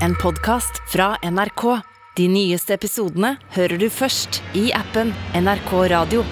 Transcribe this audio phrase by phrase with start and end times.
[0.00, 1.80] en podkast fra NRK.
[2.16, 6.24] De nyeste episodene hører du først i appen NRK Radio.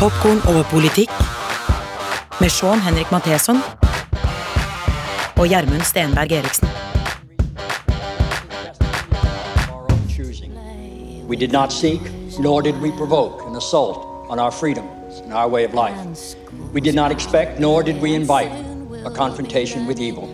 [0.00, 1.12] Popkorn over politikk
[2.40, 3.60] med Sean Henrik Matheson
[5.36, 6.68] og Gjermund Stenberg Eriksen.
[11.28, 12.00] We did not seek,
[12.40, 15.98] nor did we provoke an assault on our freedoms and our way of life.
[16.72, 18.52] We did not expect, nor did we invite,
[19.04, 20.28] a confrontation with evil.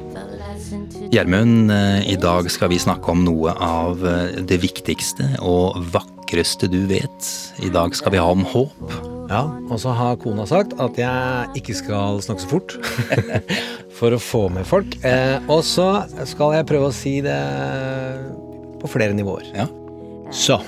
[1.10, 6.68] Gjermund, eh, i dag skal vi snakke om noe av eh, det viktigste og vakreste
[6.68, 7.28] du vet.
[7.62, 8.96] I dag skal vi ha om håp.
[9.30, 12.76] Ja, og så har kona sagt at jeg ikke skal snakke så fort
[13.98, 14.98] for å få med folk.
[15.06, 17.38] Eh, og så skal jeg prøve å si det
[18.82, 19.46] på flere nivåer.
[19.54, 19.70] Ja.
[20.34, 20.58] Så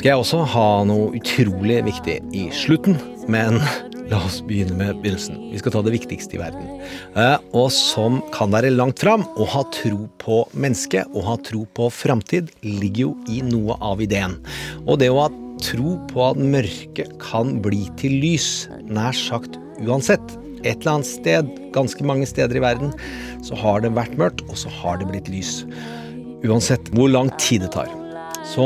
[0.00, 2.94] skal jeg også ha noe utrolig viktig i slutten,
[3.28, 3.58] men
[4.08, 5.36] la oss begynne med begynnelsen.
[5.52, 6.70] Vi skal ta det viktigste i verden.
[7.20, 9.26] Eh, og som kan være langt fram.
[9.36, 14.00] Å ha tro på mennesket, å ha tro på framtid, ligger jo i noe av
[14.00, 14.38] ideen.
[14.86, 15.28] Og det å ha
[15.60, 18.48] tro på at mørket kan bli til lys,
[18.88, 20.24] nær sagt uansett.
[20.64, 22.96] Et eller annet sted, ganske mange steder i verden,
[23.44, 25.58] så har det vært mørkt, og så har det blitt lys.
[26.40, 27.92] Uansett hvor lang tid det tar.
[28.48, 28.64] Så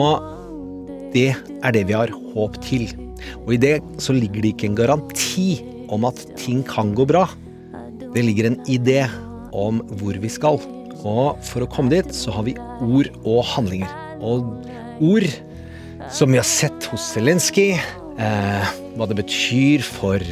[1.14, 2.88] det er det vi har håp til.
[3.44, 5.48] Og i det så ligger det ikke en garanti
[5.94, 7.26] om at ting kan gå bra.
[8.14, 9.04] Det ligger en idé
[9.54, 10.60] om hvor vi skal.
[11.04, 13.90] Og for å komme dit så har vi ord og handlinger.
[14.24, 14.48] Og
[15.04, 15.28] ord
[16.12, 17.74] som vi har sett hos Zelenskyj,
[18.18, 20.22] eh, hva det betyr for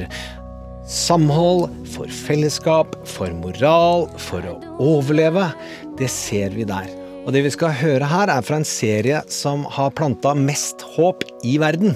[0.89, 5.51] samhold, for fellesskap, for moral, for å overleve,
[5.99, 7.02] det ser vi der.
[7.23, 11.23] Og det vi skal høre her, er fra en serie som har planta mest håp
[11.47, 11.95] i verden.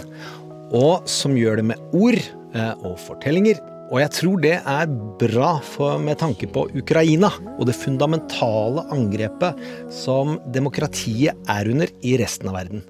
[0.70, 3.58] Og som gjør det med ord eh, og fortellinger.
[3.90, 9.58] Og jeg tror det er bra for, med tanke på Ukraina og det fundamentale angrepet
[9.94, 12.86] som demokratiet er under i resten av verden.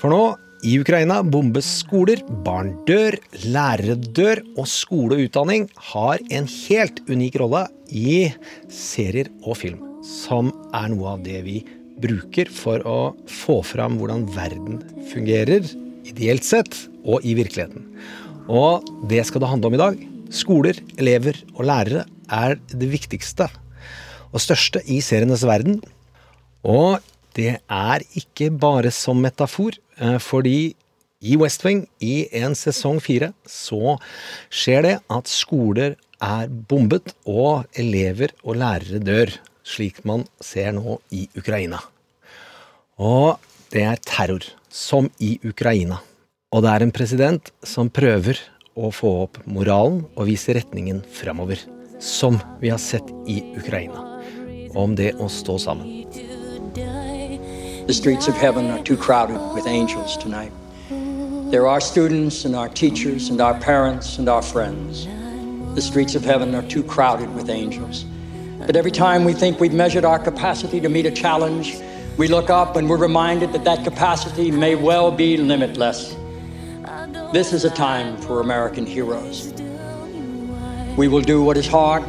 [0.00, 0.22] For nå,
[0.64, 3.16] i Ukraina, bombes skoler, barn dør,
[3.48, 8.26] lærere dør, og skole og utdanning har en helt unik rolle i
[8.72, 11.60] serier og film, som er noe av det vi
[12.00, 14.80] bruker for å få fram hvordan verden
[15.10, 15.66] fungerer,
[16.08, 17.86] ideelt sett, og i virkeligheten.
[18.50, 20.02] Og det skal det handle om i dag.
[20.30, 23.48] Skoler, elever og lærere er det viktigste
[24.30, 25.80] og største i serienes verden.
[26.62, 27.00] Og
[27.36, 30.74] det er ikke bare som metafor, eh, fordi
[31.20, 33.98] i West Wing, i en sesong fire, så
[34.48, 39.32] skjer det at skoler er bombet, og elever og lærere dør,
[39.70, 41.80] slik man ser nå i Ukraina.
[42.98, 43.38] Og
[43.72, 46.00] det er terror, som i Ukraina.
[46.50, 48.40] Og det er en president som prøver
[48.74, 51.62] å få opp moralen og vise retningen framover,
[52.02, 54.06] som vi har sett i Ukraina.
[54.74, 56.04] Om det å stå sammen.
[57.86, 60.52] The streets of heaven are too crowded with angels tonight.
[61.50, 65.08] There are students and our teachers and our parents and our friends.
[65.74, 68.04] The streets of heaven are too crowded with angels.
[68.66, 71.78] But every time we think we've measured our capacity to meet a challenge,
[72.16, 76.14] we look up and we're reminded that that capacity may well be limitless.
[77.32, 79.52] This is a time for American heroes.
[80.96, 82.04] We will do what is hard.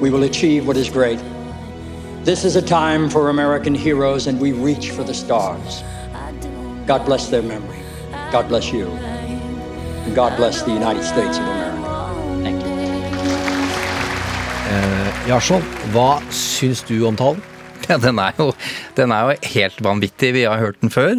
[0.00, 1.20] We will achieve what is great.
[2.24, 5.82] This is a time for American heroes, and we reach for the stars.
[6.86, 7.80] God bless their memory.
[8.30, 8.88] God bless you.
[8.88, 11.71] And God bless the United States of America.
[15.28, 15.62] Jarsson,
[15.94, 17.42] hva syns du om talen?
[17.90, 18.52] Ja, den er, jo,
[18.94, 20.28] den er jo helt vanvittig.
[20.36, 21.16] Vi har hørt den før.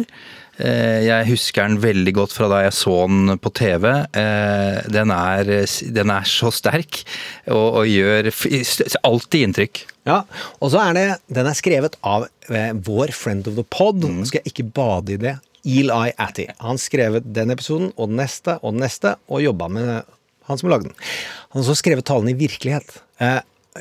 [0.56, 3.84] Eh, Jeg husker den veldig godt fra da jeg så den på TV.
[4.16, 5.50] Eh, Den er,
[5.98, 7.02] den er så sterk
[7.52, 8.30] og, og gjør
[9.04, 9.82] alltid inntrykk.
[10.08, 10.22] Ja,
[10.56, 11.04] og så er det,
[11.36, 15.14] den er skrevet av eh, vår friend of the pod, nå skal jeg ikke bade
[15.18, 15.36] i det,
[15.68, 16.48] Eli Atty.
[16.64, 19.92] Han skrevet den episoden, og den neste, og den neste, og jobba med
[20.48, 20.96] han som lagde den.
[21.52, 22.98] Han har også skrevet talen i virkelighet.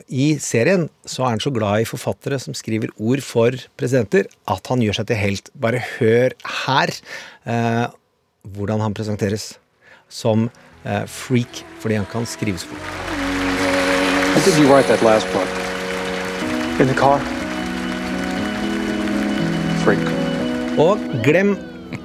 [0.09, 4.69] I serien så er han så glad i forfattere som skriver ord for presidenter, at
[4.71, 5.51] han gjør seg til helt.
[5.53, 6.33] Bare hør
[6.65, 6.93] her
[7.45, 7.83] eh,
[8.55, 9.51] hvordan han presenteres
[10.09, 10.47] som
[10.81, 12.89] eh, freak, fordi han kan skrive så fort.
[14.33, 15.45] When did you write that last book?
[16.81, 17.21] In the car?
[19.85, 20.01] Freak.
[20.81, 21.53] Og glem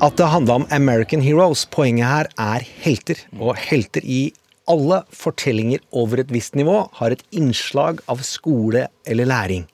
[0.04, 1.64] at det handla om American Heroes.
[1.64, 3.24] Poenget her er helter.
[3.40, 4.26] Og helter i
[4.70, 9.66] alle fortellinger over et visst nivå har et innslag av skole eller læring.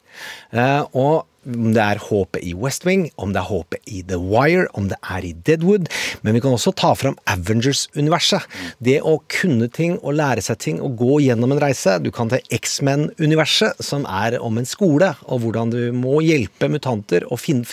[0.54, 4.18] Eh, og om det er håpet i West Wing, om det er håpet i The
[4.20, 5.88] Wire, om det er i Deadwood.
[6.24, 8.46] Men vi kan også ta fram Avengers-universet.
[8.84, 11.96] Det å kunne ting og lære seg ting og gå gjennom en reise.
[12.02, 17.26] Du kan ta X-Men-universet, som er om en skole, og hvordan du må hjelpe mutanter
[17.28, 17.64] å finne,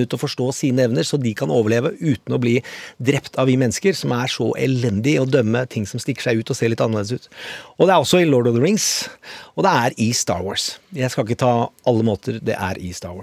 [0.00, 2.58] ut og forstå sine evner, så de kan overleve uten å bli
[3.02, 6.52] drept av vi mennesker, som er så elendige å dømme ting som stikker seg ut
[6.52, 7.30] og ser litt annerledes ut.
[7.78, 9.08] Og det er også i Lord of the Rings,
[9.56, 10.72] og det er i Star Wars.
[10.96, 11.54] Jeg skal ikke ta
[11.88, 13.19] alle måter det er i Star Wars.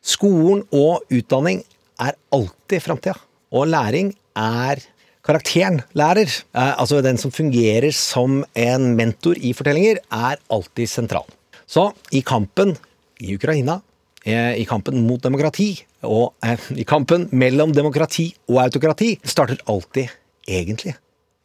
[0.00, 1.62] Skolen og utdanning
[2.00, 3.16] er alltid framtida,
[3.52, 4.80] og læring er
[5.20, 11.26] Karakteren lærer, eh, altså den som fungerer som en mentor i fortellinger, er alltid sentral.
[11.68, 12.72] Så i kampen
[13.20, 13.80] i Ukraina,
[14.24, 20.08] eh, i kampen mot demokrati, og eh, i kampen mellom demokrati og autokrati, starter alltid,
[20.48, 20.96] egentlig,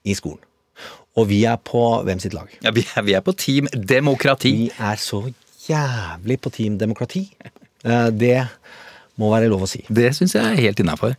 [0.05, 0.39] i skolen.
[1.15, 2.47] Og vi er på hvem sitt lag?
[2.63, 4.51] Ja, vi, er, vi er på Team Demokrati.
[4.55, 5.21] Vi er så
[5.67, 7.27] jævlig på Team Demokrati.
[7.85, 8.47] Eh, Det
[9.21, 9.83] må være lov å si.
[9.87, 11.15] Det syns jeg er helt innafor.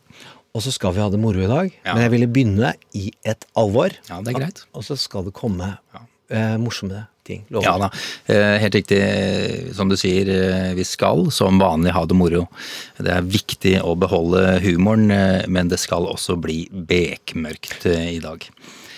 [0.56, 1.94] Og så skal vi ha det moro i dag, Ja.
[1.94, 3.92] men jeg ville begynne i et alvor.
[4.08, 4.64] Ja, det er greit.
[4.74, 5.78] Og så skal det komme
[6.30, 7.44] eh, morsomme ting.
[7.50, 7.64] Lover.
[7.66, 7.88] Ja da,
[8.32, 9.74] eh, helt riktig.
[9.76, 12.48] Som du sier, eh, vi skal som vanlig ha det moro.
[12.98, 18.18] Det er viktig å beholde humoren, eh, men det skal også bli bekmørkt eh, i
[18.20, 18.46] dag.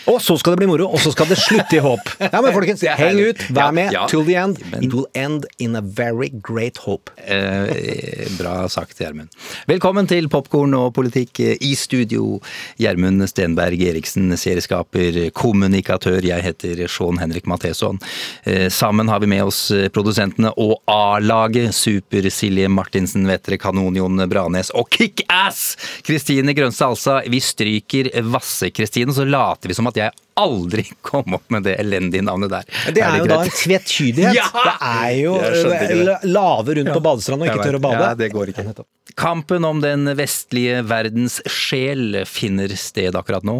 [0.08, 2.14] Og så skal det bli moro, og så skal det slutte i håp.
[2.28, 4.04] Ja, men folkens, heng ut, vær med ja.
[4.10, 4.58] till the end.
[4.82, 7.10] It will end in a very great hope.
[7.16, 9.32] Eh, bra sagt, Gjermund.
[9.68, 12.38] Velkommen til Popkorn og politikk eh, i studio.
[12.80, 16.20] Gjermund Stenberg Eriksen, serieskaper, kommunikatør.
[16.26, 18.00] Jeg heter Sean Henrik Matheson.
[18.44, 21.74] Eh, sammen har vi med oss eh, produsentene og A-laget.
[21.76, 25.76] Super-Silje Martinsen Vettere Kanon-Jon Branes og Kickass
[26.06, 27.20] Kristine Grønstad Alsa.
[27.28, 32.24] Vi stryker Vasse-Kristine, så later vi som at jeg aldri komme opp med det elendige
[32.26, 32.68] navnet der.
[32.94, 34.36] Det er jo da en tvetydighet.
[34.38, 34.46] Ja!
[34.54, 36.16] Det er jo det.
[36.28, 38.04] lave rundt på badestranda og ikke tørre å bade.
[38.06, 38.84] Ja, det går ikke.
[39.18, 43.56] Kampen om den vestlige verdens sjel finner sted akkurat nå.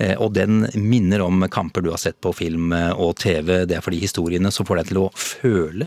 [0.00, 3.60] Eh, Og den minner om kamper du har sett på film og TV.
[3.68, 5.86] Det er fordi historiene som får deg til å føle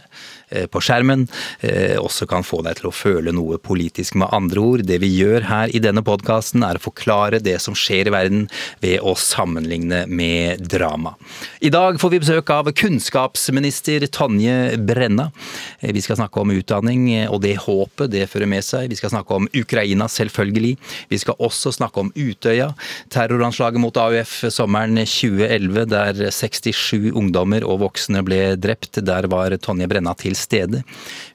[0.54, 1.26] eh, på skjermen,
[1.66, 4.16] eh, også kan få deg til å føle noe politisk.
[4.22, 7.76] Med andre ord, det vi gjør her i denne podkasten er å forklare det som
[7.76, 8.46] skjer i verden
[8.86, 10.21] ved å sammenligne med
[10.60, 11.16] drama.
[11.60, 15.32] I dag får vi besøk av kunnskapsminister Tonje Brenna.
[15.80, 18.90] Eh, Vi skal snakke om utdanning eh, og det håpet det fører med seg.
[18.90, 20.76] Vi skal snakke om Ukraina, selvfølgelig.
[21.10, 22.72] Vi skal også snakke om Utøya,
[23.10, 29.02] terroranslaget mot AUF sommeren 2011, der 67 ungdommer og voksne ble drept.
[29.06, 30.84] Der var Tonje Brenna til stede.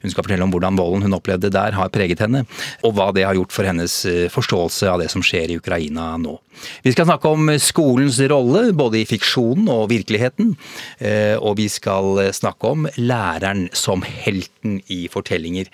[0.01, 2.45] Hun skal fortelle om hvordan volden hun opplevde der har preget henne,
[2.83, 6.13] og hva det har gjort for hennes eh, forståelse av det som skjer i Ukraina
[6.21, 6.37] nå.
[6.81, 10.55] Vi skal snakke om skolens rolle, både i fiksjonen og virkeligheten.
[10.99, 15.67] eh, Og vi skal snakke om læreren som helten i fortellinger.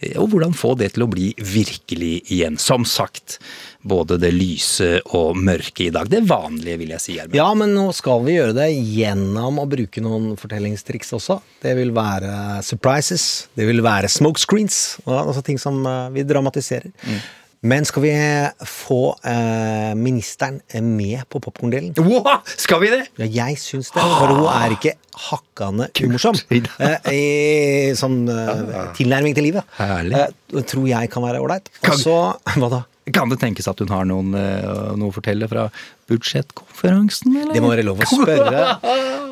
[0.00, 2.58] eh, Og hvordan få det til å bli virkelig igjen.
[2.58, 3.38] Som sagt,
[3.82, 6.08] både det lyse og mørke i dag.
[6.08, 7.12] Det vanlige, vil jeg si.
[7.16, 7.34] Gjermund.
[7.34, 11.40] Ja, men nå skal vi gjøre det gjennom å bruke noen fortellingstriks også.
[11.62, 16.90] Det vil være surprises, det vil være smokescreens, altså ting som eh, vi dramatiserer.
[17.60, 18.10] Men skal vi
[18.64, 20.62] få eh, ministeren
[20.96, 21.92] med på popkorndelen?
[22.00, 23.02] Wow, skal vi det?
[23.20, 24.94] Ja, jeg syns det, for hun er ikke
[25.26, 26.38] hakkande umorsom.
[26.56, 29.68] Eh, I sånn eh, tilnærming til livet.
[29.76, 30.16] Herlig.
[30.16, 31.68] Eh, tror jeg kan være ålreit.
[31.84, 32.16] Og så
[32.56, 32.80] Hva da?
[33.10, 34.64] Kan det tenkes at hun har noen, eh,
[34.96, 35.68] noe å fortelle fra
[36.10, 37.54] budsjettkonferansen, eller?
[37.56, 38.64] Det må være lov å spørre.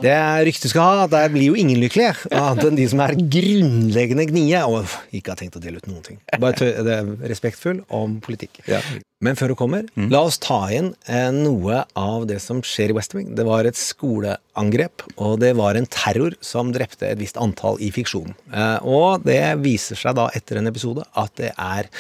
[0.02, 0.14] Det
[0.46, 4.62] ryktet skal ha, der blir jo ingen lykkelige, annet enn de som er grunnleggende gnie
[4.68, 6.22] og ikke har tenkt å dele ut noen ting.
[6.38, 8.62] Bare det er respektfull om politikk.
[8.70, 8.82] Ja.
[9.18, 12.94] Men før hun kommer, la oss ta inn eh, noe av det som skjer i
[12.94, 13.32] West Wing.
[13.34, 17.88] Det var et skoleangrep, og det var en terror som drepte et visst antall i
[17.94, 18.36] fiksjonen.
[18.54, 21.90] Eh, og det viser seg da etter en episode at det er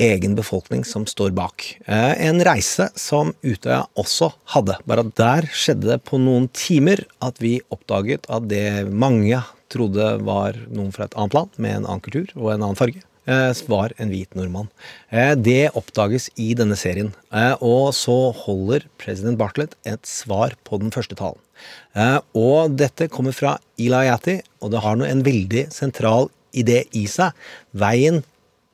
[0.00, 1.66] egen befolkning som står bak.
[1.84, 4.21] Eh, en reise som Utøya også
[4.54, 4.76] hadde.
[4.88, 9.40] Bare der skjedde det på noen timer at vi oppdaget at det mange
[9.72, 13.00] trodde var noen fra et annet land med en annen kultur og en annen farge
[13.26, 14.68] eh, var en hvit nordmann.
[15.10, 17.12] Eh, Det oppdages i denne serien.
[17.32, 21.40] Eh, Og så holder president Bartlett et svar på den første talen.
[22.34, 27.30] Og dette kommer fra Ilayati, og det har nå en veldig sentral idé i seg.
[27.72, 28.24] Veien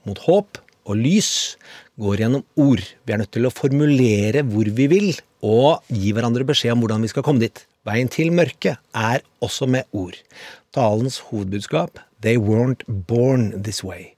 [0.09, 0.57] mot håp
[0.88, 1.59] og lys
[2.00, 2.81] går gjennom ord.
[3.05, 5.11] Vi er nødt til å formulere hvor vi vil,
[5.45, 7.62] og gi hverandre beskjed om hvordan vi skal komme dit.
[7.87, 10.16] Veien til mørket er også med ord.
[10.75, 14.11] Talens hovedbudskap They weren't born this way.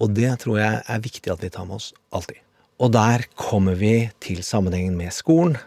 [0.00, 2.40] Og det tror jeg er viktig at vi tar med oss alltid.
[2.80, 5.58] Og der kommer vi til sammenhengen med skolen.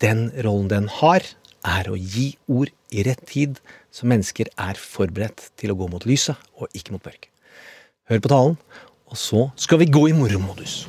[0.00, 1.22] Den rollen den har,
[1.66, 3.58] er å gi ord i rett tid,
[3.92, 7.30] så mennesker er forberedt til å gå mot lyset og ikke mot mørket.
[8.08, 8.56] hør på talen,
[9.12, 10.86] og så skal vi gå i moromodus.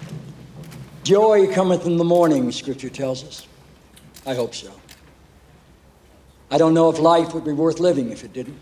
[1.10, 3.48] Joy cometh in the morning, Scripture tells us.
[4.28, 4.72] I hope so.
[6.52, 8.60] I don't know if life would be worth living if it didn't.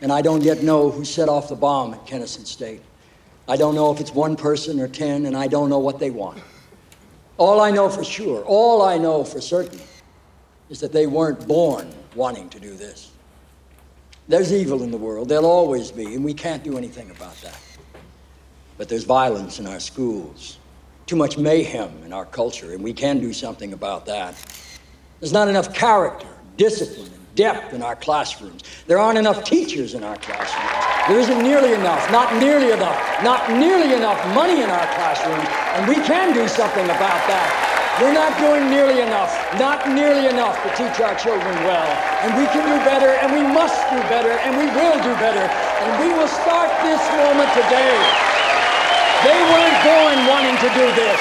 [0.00, 2.82] And I don't yet know who set off the bomb at Kennison State.
[3.48, 6.10] I don't know if it's one person or ten, and I don't know what they
[6.10, 6.40] want.
[7.36, 9.80] All I know for sure, all I know for certain,
[10.70, 13.10] is that they weren't born wanting to do this.
[14.28, 17.60] There's evil in the world, there'll always be, and we can't do anything about that.
[18.76, 20.58] But there's violence in our schools,
[21.08, 24.36] too much mayhem in our culture, and we can do something about that.
[25.20, 28.62] There's not enough character, discipline, and depth in our classrooms.
[28.86, 30.84] There aren't enough teachers in our classrooms.
[31.08, 35.48] There isn't nearly enough, not nearly enough, not nearly enough money in our classrooms,
[35.80, 37.48] and we can do something about that.
[38.04, 41.88] We're not doing nearly enough, not nearly enough to teach our children well.
[42.20, 45.48] And we can do better, and we must do better, and we will do better.
[45.48, 48.37] And we will start this moment today.
[49.24, 51.20] They weren't born wanting to do this.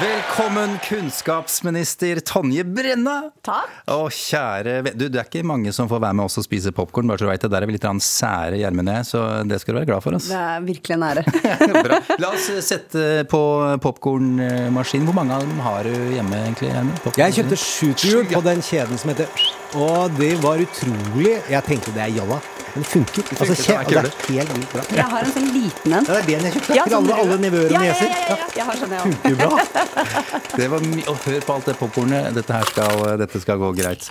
[0.00, 3.28] Velkommen, kunnskapsminister Tonje Brenna!
[3.44, 3.68] Takk.
[3.92, 7.06] Å, kjære Du, det er ikke mange som får være med oss og spise popkorn,
[7.06, 7.50] bare så du vet det.
[7.52, 10.16] Der er vi litt sære Gjermund og jeg, så det skal du være glad for.
[10.18, 10.26] oss.
[10.32, 11.24] Det er virkelig en ære.
[11.86, 12.00] Bra.
[12.24, 13.42] La oss sette på
[13.84, 15.06] popkornmaskinen.
[15.06, 16.72] Hvor mange av dem har du hjemme, egentlig?
[16.72, 17.14] Hjemme?
[17.22, 19.46] Jeg kjøpte sjuthjul på den kjeden som heter
[19.78, 22.40] Og det var utrolig Jeg tenkte det er jalla.
[22.72, 23.22] Den funker.
[23.32, 24.82] Altså, funker, kje, den er altså, det er helt vilt bra.
[24.96, 26.06] Jeg har en sånn liten en.
[26.08, 26.76] Ja, det er den jeg kjøpte.
[26.78, 28.08] Ja, til sånn alle, alle nevøer og Ja, ja, nieser.
[28.08, 28.48] ja, ja, ja.
[28.56, 29.02] Jeg har sånn, jeg.
[29.02, 29.50] Funker bra.
[30.62, 32.26] Det var my og hør på alt det popkornet.
[32.36, 34.06] Dette her skal, dette skal gå greit.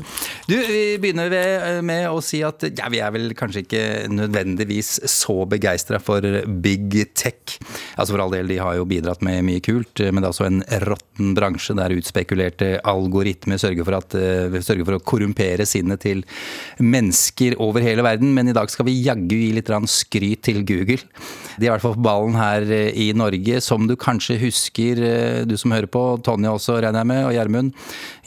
[0.50, 4.90] Du, vi begynner ved, med å si at ja, vi er vel kanskje ikke nødvendigvis
[5.12, 6.26] så begeistra for
[6.64, 7.58] big tech.
[7.96, 10.48] Altså For all del, de har jo bidratt med mye kult, men det er også
[10.50, 16.02] en råtten bransje der utspekulerte algoritmer sørger for, at, eh, sørger for å korrumpere sinnet
[16.04, 16.24] til
[16.82, 18.34] mennesker over hele verden.
[18.36, 21.00] Men i dag skal vi jaggu gi litt skryt til Google.
[21.58, 25.02] De er i hvert fall på ballen her eh, i Norge, som du kanskje husker,
[25.02, 27.74] eh, du som hører på, Tonje også regner jeg med, og Gjermund.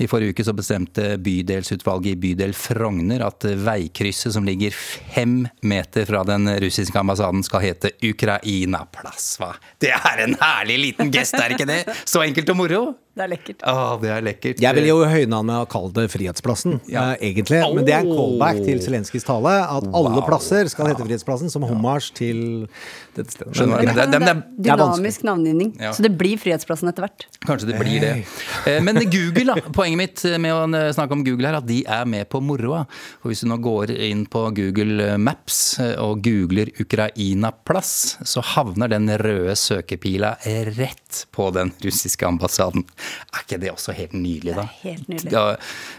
[0.01, 6.09] I forrige uke så bestemte bydelsutvalget i bydel Frogner at veikrysset som ligger fem meter
[6.09, 9.35] fra den russiske ambassaden skal hete Ukraina-plass.
[9.41, 9.55] Hva?
[9.83, 11.83] Det er en herlig liten gest, er ikke det?
[12.05, 12.85] Så enkelt og moro.
[13.15, 13.61] Det er lekkert.
[13.63, 14.59] Ah, det er lekkert.
[14.61, 17.13] Jeg vil jo høyne han med å kalle det Frihetsplassen, Ja.
[17.13, 17.61] uh, egentlig.
[17.75, 19.53] Men det er en callback til Zelenskyjs tale.
[19.63, 20.25] At alle Wow.
[20.27, 22.67] plasser skal hete Frihetsplassen, som hommage til
[23.15, 23.55] dette stedet.
[23.55, 23.95] Skjønner Men- du?
[23.95, 24.77] Det- det- det- det er.
[24.77, 25.77] Dynamisk navngivning.
[25.81, 25.93] Ja.
[25.93, 27.27] Så det blir Frihetsplassen etter hvert.
[27.47, 28.25] Kanskje det blir det.
[28.65, 28.81] Hey.
[28.81, 29.55] Men Google, da.
[29.71, 32.81] Poenget mitt med å snakke om Google her, at de er med på moroa.
[33.25, 38.89] Og hvis du nå går inn på Google Maps eh, og googler Ukraina-plass, så havner
[38.89, 40.37] den røde søkepila
[40.77, 41.04] rett
[41.35, 42.85] på den russiske ambassaden.
[43.33, 44.65] Er ikke det også helt nydelig, da?
[44.65, 45.33] Det er helt nydelig.
[45.35, 45.45] Ja,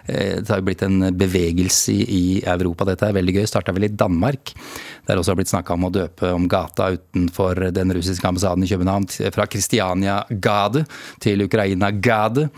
[0.07, 2.89] eh, det har jo blitt en bevegelse i Europa.
[2.91, 3.45] Dette er veldig gøy.
[3.49, 4.55] Starta vel i Danmark.
[5.07, 8.69] Der også har blitt snakka om å døpe om gata utenfor den russiske ambassaden i
[8.69, 10.85] København fra Kristiania Gade
[11.23, 12.49] til Ukraina Gade.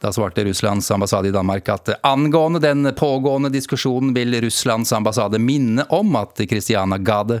[0.00, 5.86] Da svarte Russlands ambassade i Danmark at angående den pågående diskusjonen vil Russlands ambassade minne
[5.88, 7.40] om at Kristiania Gade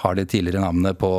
[0.00, 1.10] har det tidligere navnet på,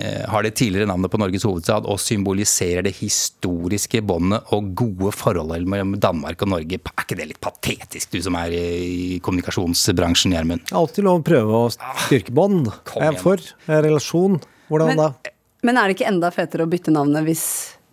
[0.00, 5.98] eh, tidligere navnet på Norges hovedstad og symboliserer det historiske båndet og gode forholdet mellom
[6.00, 6.80] Danmark og Norge.
[6.80, 10.64] Er ikke det litt patetisk, du som er i kommunikasjonsbransjen, Gjermund?
[10.72, 12.70] Er alltid lov å prøve å styrke bånd.
[12.94, 14.40] Jeg er for relasjon.
[14.70, 15.32] Hvordan Men, da?
[15.62, 17.44] men er det ikke enda fetere å bytte navnet hvis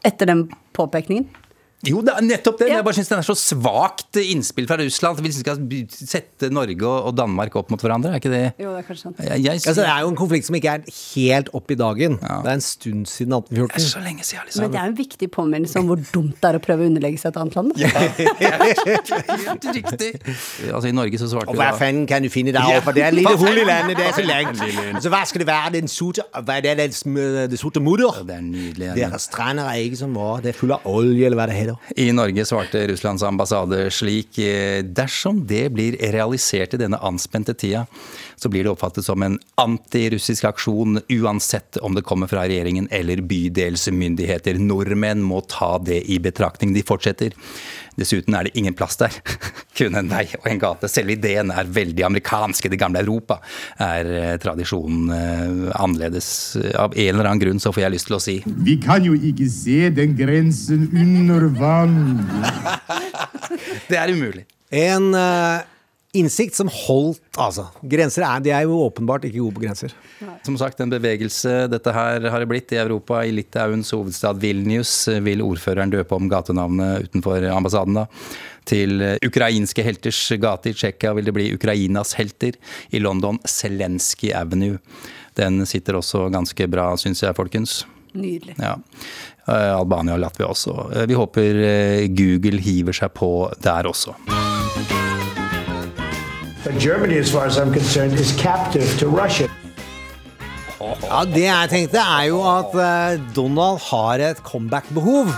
[0.08, 0.46] etter den
[0.78, 1.28] påpekningen?
[1.88, 2.68] Jo, det er nettopp det.
[2.68, 2.76] Ja.
[2.82, 5.22] Jeg bare syns den er så svakt innspill fra Russland.
[5.24, 8.88] Vi skal sette Norge og Danmark opp mot hverandre, er ikke det Jo, det er
[8.90, 9.22] kanskje sant.
[9.24, 10.84] jeg, jeg, Altså, det er jo en konflikt som ikke er
[11.16, 12.18] helt opp i dagen.
[12.20, 13.88] Det er en stund siden Det er 1814.
[13.94, 14.72] så lenge siden, Men liksom.
[14.76, 17.32] det er en viktig påminnelse om hvor dumt det er å prøve å underlegge seg
[17.32, 17.72] et annet land.
[18.60, 20.12] Helt riktig.
[20.74, 22.80] Altså, I Norge så svarte Og vi hva da faen kan du finne der Ja.
[22.82, 22.94] oppe?
[22.96, 25.04] Det er et lite Hva hull i landet, det er så langt.
[25.04, 25.72] Så hva skal det være?
[25.80, 26.92] Den sorte Hva er det?
[27.56, 28.20] Det sorte mudder?
[28.28, 28.92] Det er nydelig.
[29.00, 30.42] Deres strender er ikke som var.
[30.44, 31.69] Det er full av olje, eller hva det heter.
[31.96, 37.86] I Norge svarte Russlands ambassade slik eh, dersom det blir realisert i denne anspente tida,
[38.42, 43.22] så blir det oppfattet som en antirussisk aksjon uansett om det kommer fra regjeringen eller
[43.22, 44.60] bydelsmyndigheter.
[44.60, 46.74] Nordmenn må ta det i betraktning.
[46.74, 47.36] De fortsetter.
[48.00, 49.16] Dessuten er det ingen plass der.
[49.78, 50.90] Kun en vei og en gate.
[50.92, 52.68] Selve ideen er veldig amerikansk.
[52.68, 53.40] I det gamle Europa
[53.84, 56.30] er eh, tradisjonen eh, annerledes.
[56.80, 59.16] Av en eller annen grunn så får jeg lyst til å si Vi kan jo
[59.16, 62.00] ikke se den grensen under vann.
[63.92, 64.46] det er umulig.
[64.70, 65.68] En eh,
[66.18, 67.68] innsikt som holdt, altså.
[67.86, 69.94] Grenser er, de er jo åpenbart ikke gode på grenser.
[70.46, 73.22] Som sagt, en bevegelse dette her har det blitt i Europa.
[73.26, 74.94] I Litauens hovedstad Vilnius
[75.26, 78.00] vil ordføreren døpe om gatenavnet utenfor ambassaden.
[78.02, 78.08] da.
[78.70, 82.58] Til ukrainske helters gate i Tsjekkia vil det bli Ukrainas helter.
[82.94, 84.78] I London Zelenskyj Avenue.
[85.38, 87.84] Den sitter også ganske bra, syns jeg, folkens.
[88.18, 88.56] Nydelig.
[88.58, 88.76] Ja.
[89.48, 90.76] Eh, Albania og Latvia også.
[90.96, 93.30] Eh, Vi håper eh, Google hiver seg på
[93.62, 94.18] der også.
[96.60, 99.48] But Germany, as far as I'm concerned, is captive to Russia.
[100.80, 105.32] Ja, Det jeg tenkte, er jo at eh, Donald har et comeback-behov.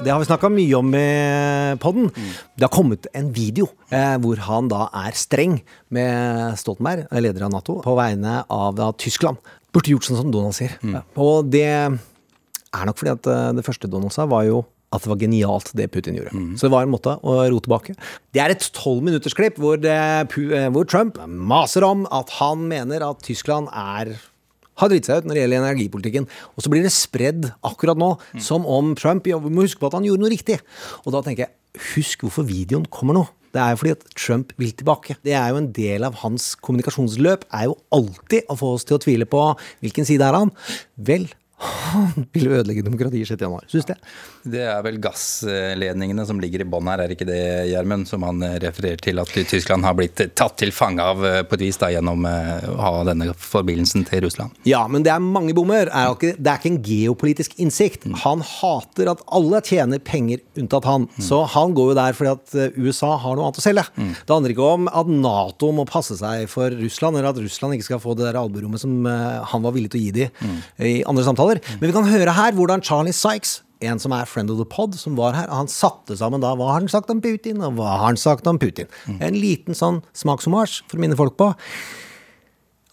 [0.00, 1.06] Det har vi snakka mye om i
[1.82, 2.08] podden.
[2.56, 5.58] Det har kommet en video eh, hvor han da er streng
[5.92, 9.36] med Stoltenberg, leder av Nato, på vegne av da, Tyskland.
[9.68, 10.78] Burde gjort sånn som Donald sier.
[10.80, 11.02] Mm.
[11.20, 15.10] Og det er nok fordi at eh, det første Donald sa, var jo at det
[15.10, 16.32] var genialt det Putin gjorde.
[16.56, 17.96] Så det var en måte å ro tilbake.
[18.32, 19.92] Det er et tolvminuttersklipp hvor, det-
[20.54, 24.16] eh, hvor Trump maser om at han mener at Tyskland er
[24.76, 26.26] har dritt seg ut når det gjelder energipolitikken.
[26.56, 29.86] Og så blir det spredd akkurat nå som om Trump ja, Vi må huske på
[29.88, 30.60] at han gjorde noe riktig.
[31.06, 31.50] Og da tenker jeg,
[31.94, 33.22] husk hvorfor videoen kommer nå.
[33.56, 35.16] Det er jo fordi at Trump vil tilbake.
[35.24, 37.44] Det er jo en del av hans kommunikasjonsløp.
[37.56, 39.40] Er jo alltid å få oss til å tvile på
[39.80, 40.52] hvilken side er han.
[40.98, 41.24] Vel,
[41.56, 43.40] han vil ødelegge demokratiet 6.
[43.40, 43.64] januar.
[43.70, 43.96] Syns det.
[44.44, 48.04] Det er vel gassledningene som ligger i bånn her, er ikke det, Gjermund?
[48.10, 51.56] Som han eh, refererer til at Tyskland har blitt tatt til fange av eh, på
[51.56, 54.56] et vis da, gjennom eh, å ha denne forbindelsen til Russland.
[54.68, 55.88] Ja, men det er mange bommer.
[55.88, 58.06] Er det er ikke en geopolitisk innsikt.
[58.26, 61.08] Han hater at alle tjener penger unntatt han.
[61.22, 63.86] Så han går jo der fordi at eh, USA har noe annet å selge.
[63.96, 67.88] Det handler ikke om at Nato må passe seg for Russland, eller at Russland ikke
[67.88, 70.94] skal få det der albuerommet som eh, han var villig til å gi dem i
[71.08, 71.45] andre samtaler.
[71.80, 74.94] Men vi kan høre her hvordan Charlie Sykes en som er friend of the pod,
[74.96, 75.50] som var her.
[75.52, 78.46] Han satte sammen da hva har han sagt om Putin, og hva har han sagt
[78.48, 78.88] om Putin.
[79.20, 81.52] En liten sånn smaksomasj for å minne folk på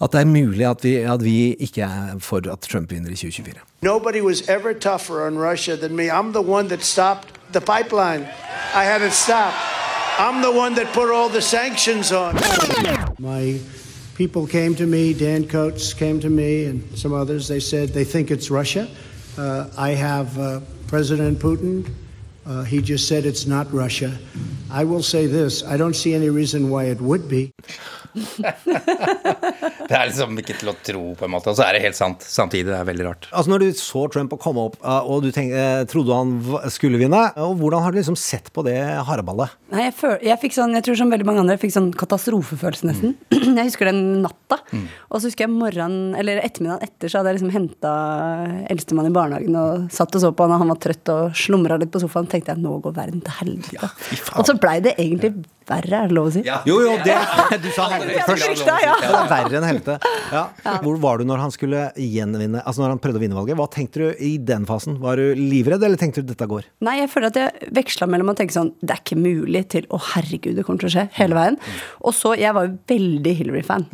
[0.04, 3.16] at det er mulig at vi, at vi ikke er for at Trump vinner i
[3.16, 3.62] 2024.
[3.82, 6.10] Nobody was ever tougher on Russia than me.
[6.10, 8.28] I'm the one that stopped the pipeline.
[8.76, 9.56] I had it stopped.
[10.20, 12.36] I'm the one that put all the sanctions on.
[13.20, 13.60] My
[14.16, 17.48] people came to me, Dan Coates came to me, and some others.
[17.48, 18.88] They said they think it's Russia.
[19.38, 21.90] Uh, I have uh, President Putin.
[22.46, 24.12] Uh, he just said it's not Russia.
[24.72, 27.52] I will say this I don't see any reason why it would be.
[29.84, 31.52] Det er liksom ikke til å tro, på en måte.
[31.52, 32.70] Og så er det helt sant samtidig.
[32.70, 33.28] Det er veldig rart.
[33.34, 36.34] Altså Når du så Trump komme opp, eh, og du tenk, eh, trodde han
[36.74, 38.78] skulle vinne, og hvordan har du liksom sett på det
[39.08, 39.54] hareballet?
[39.74, 41.92] Nei, jeg, føl, jeg fikk sånn, jeg tror som veldig mange andre, jeg fikk sånn
[42.00, 43.16] katastrofefølelse nesten.
[43.54, 44.58] Jeg husker den natta.
[45.12, 47.92] Og så husker jeg morgenen, eller ettermiddagen etter, så hadde jeg liksom henta
[48.72, 51.78] eldstemann i barnehagen og satt og så på han, og han var trøtt og slumra
[51.82, 52.30] litt på sofaen.
[52.34, 53.90] Tenkte jeg nå går verden til helvete.
[54.38, 55.34] og så blei det egentlig
[55.70, 56.42] verre, er det lov å si?
[56.68, 57.16] Jo, jo, det
[57.64, 58.66] Du sa først.
[58.68, 58.96] ja.
[59.00, 59.96] Det er verre enn helvete.
[60.34, 60.44] Ja.
[60.84, 63.56] Hvor var du når han skulle gjenvinne Altså når han prøvde å vinne valget?
[63.60, 64.98] Hva tenkte du i den fasen?
[65.04, 66.68] Var du livredd, eller tenkte du dette går?
[66.84, 69.88] Nei, jeg føler at jeg veksla mellom å tenke sånn Det er ikke mulig til
[69.94, 71.08] å herregud, det kommer til å skje.
[71.22, 71.60] Hele veien.
[72.04, 73.88] Og så Jeg var jo veldig Hillary-fan.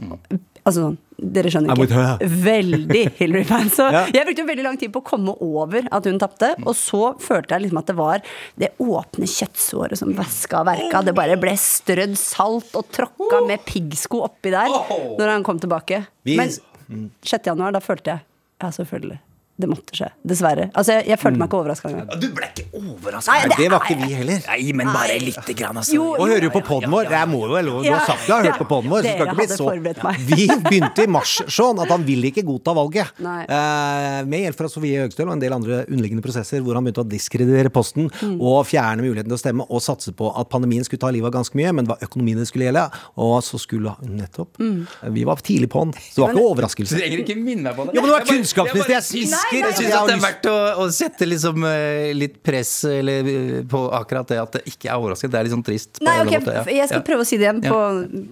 [0.65, 1.97] Altså sånn dere skjønner ikke.
[1.99, 2.23] her.
[2.45, 3.69] Veldig Hillary-fan.
[3.75, 4.05] Så Ja.
[4.13, 6.51] jeg brukte jo veldig lang tid på å komme over at hun tapte.
[6.65, 8.23] Og så følte jeg liksom at det var
[8.59, 11.01] det åpne kjøttsåret som væska og verka.
[11.05, 14.69] Det bare ble strødd salt og tråkka med piggsko oppi der
[15.19, 16.03] når han kom tilbake.
[16.29, 17.45] Men 6.
[17.51, 18.25] januar, da følte jeg
[18.59, 19.19] Ja, selvfølgelig.
[19.59, 20.07] Det måtte skje.
[20.23, 20.69] Dessverre.
[20.73, 22.19] Altså, jeg, jeg følte meg ikke overraska engang.
[22.21, 23.33] Du ble ikke overraska?
[23.35, 24.39] Nei, det var ikke vi heller.
[24.47, 25.97] Nei, men bare lite grann, altså.
[25.97, 27.09] Jo, Og hører jo på poden vår.
[27.11, 29.03] Jeg må jo vel lov Du har sagt du har hørt på poden vår.
[29.03, 30.21] Så Dere skal ikke bli hadde så forberedt meg.
[30.29, 33.11] Vi begynte i mars sånn at han vil ikke godta valget.
[33.19, 37.03] Eh, med hjelp fra Sofie Høgstøl og en del andre underliggende prosesser hvor han begynte
[37.03, 38.39] å diskreditere posten Mm.
[38.41, 41.35] og fjerne muligheten til å stemme og satse på at pandemien skulle ta livet av
[41.39, 42.87] ganske mye, men det var økonomien det skulle gjelde.
[43.21, 44.87] Og så skulle nettopp Mm.
[45.13, 47.95] Vi var tidlig på'n, så det var ikke Du trenger ikke minne meg på det.
[47.95, 49.67] Jo, men du er kunnskapsminister, jeg bare- svisker.
[49.69, 53.81] Jeg syns det er verdt å, å sette liksom eh, litt press eller, eh, på
[53.99, 55.31] akkurat det at det ikke er overrasket.
[55.33, 55.91] Det er litt sånn trist.
[55.99, 56.63] på Nei, en måte, ja.
[56.81, 57.73] Jeg skal prøve å si det igjen Ja.
[57.73, 57.81] på,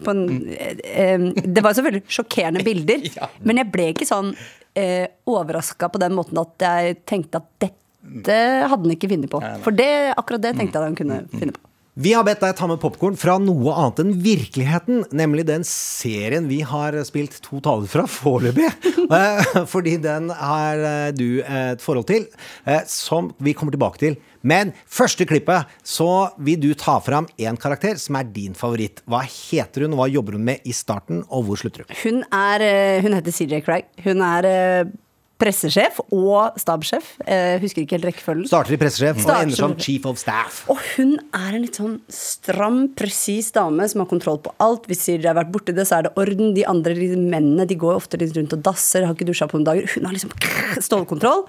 [0.05, 0.45] på en mm.
[0.83, 1.27] eh,
[1.57, 3.29] Det var selvfølgelig sjokkerende bilder, Ja.
[3.43, 4.33] men jeg ble ikke sånn
[4.77, 8.35] eh, overraska på den måten at jeg tenkte at dette
[8.71, 9.39] hadde han ikke funnet på.
[9.65, 11.66] For det, akkurat det tenkte jeg at han kunne finne på.
[11.97, 16.45] Vi har bedt deg ta med popkorn fra noe annet enn virkeligheten, nemlig den serien
[16.45, 18.69] vi har spilt to taler fra foreløpig.
[19.07, 22.25] Eh, Fordi den har eh, du et forhold til,
[22.67, 24.17] eh, som vi kommer tilbake til.
[24.43, 28.99] Men første klippet så vil du ta fram én karakter som er din favoritt.
[29.07, 31.95] Hva heter hun, hva jobber hun med i starten, og hvor slutter hun?
[32.03, 33.87] Hun, er, eh, hun heter CJ Craig.
[34.03, 34.91] Hun er eh,
[35.37, 37.11] pressesjef og stabssjef.
[37.25, 38.47] Eh, husker ikke helt rekkefølgen.
[38.49, 40.63] Starter i pressesjef og ender som som- chief of staff.
[40.69, 44.87] Og hun er en litt sånn stram, presis dame som har kontroll på alt.
[44.87, 46.53] Hvis de har vært borti det, så er det orden.
[46.55, 49.59] De andre de mennene de går ofte litt rundt og dasser, har ikke dusja på
[49.59, 49.87] noen dager.
[49.93, 50.31] Hun har liksom
[50.87, 51.45] stålkontroll.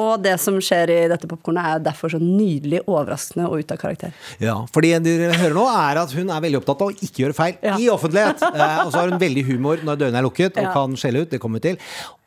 [0.00, 3.80] Og det som skjer i dette popkornet, er derfor så nydelig overraskende og ute av
[3.80, 4.12] karakter.
[4.42, 7.24] Ja, for det dere hører nå er at hun er veldig opptatt av å ikke
[7.24, 7.76] gjøre feil Ja.
[7.78, 8.42] i offentlighet.
[8.54, 10.72] Eh, og så har hun veldig humor når dørene er lukket og Ja.
[10.72, 11.30] kan skjelle ut.
[11.30, 11.78] Det kommer vi til.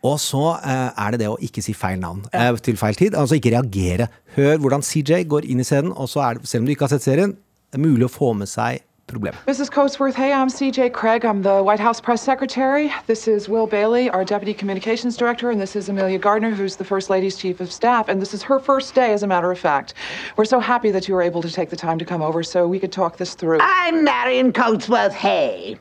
[0.03, 3.15] Og så eh, er det det å ikke si feil navn eh, til feil tid.
[3.15, 4.09] Altså ikke reagere.
[4.37, 6.87] Hør hvordan CJ går inn i scenen, og så er det, selv om du ikke
[6.87, 7.33] har sett serien,
[7.71, 9.33] det er mulig å få med seg problemet.
[9.45, 9.71] Mrs.
[9.71, 11.23] Coatsworth, hey, I'm CJ Craig.
[11.23, 12.91] I'm the White House press secretary.
[13.07, 16.83] This is Will Bailey, our deputy communications director, and this is Amelia Gardner, who's the
[16.83, 18.09] First Lady's chief of staff.
[18.09, 19.93] And this is her first day, as a matter of fact.
[20.35, 22.67] We're so happy that you were able to take the time to come over so
[22.67, 23.59] we could talk this through.
[23.61, 25.79] I'm Marion Coatsworth Hay.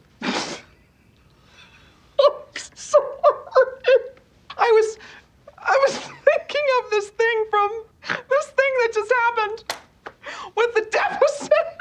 [2.54, 3.04] Sorry.
[4.58, 4.98] I was,
[5.58, 7.70] I was thinking of this thing from
[8.08, 9.74] this thing that just happened
[10.56, 11.75] with the deficit.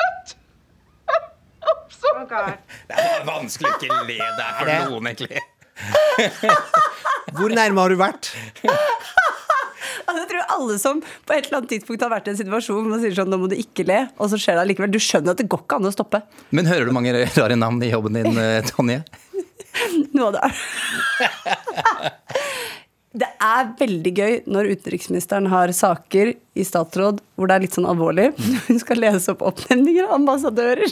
[2.06, 2.26] So oh
[2.90, 5.44] Det er vanskelig å ikke le der for Det- noen, egentlig.
[7.36, 8.32] Hvor nærme har du vært?
[10.06, 12.78] Altså, jeg tror alle som på et eller annet tidspunkt har vært i en situasjon
[12.78, 14.92] hvor man sier sånn, nå må du ikke le, og så skjer det allikevel.
[14.94, 16.20] Du skjønner at det går ikke an å stoppe.
[16.54, 19.00] Men hører du mange rare navn i jobben din, eh, Tonje?
[20.14, 20.54] Noe av det er
[23.16, 27.88] Det er veldig gøy når utenriksministeren har saker i statsråd hvor det er litt sånn
[27.90, 28.30] alvorlig.
[28.68, 30.92] Hun skal lese opp oppnevninger av ambassadører.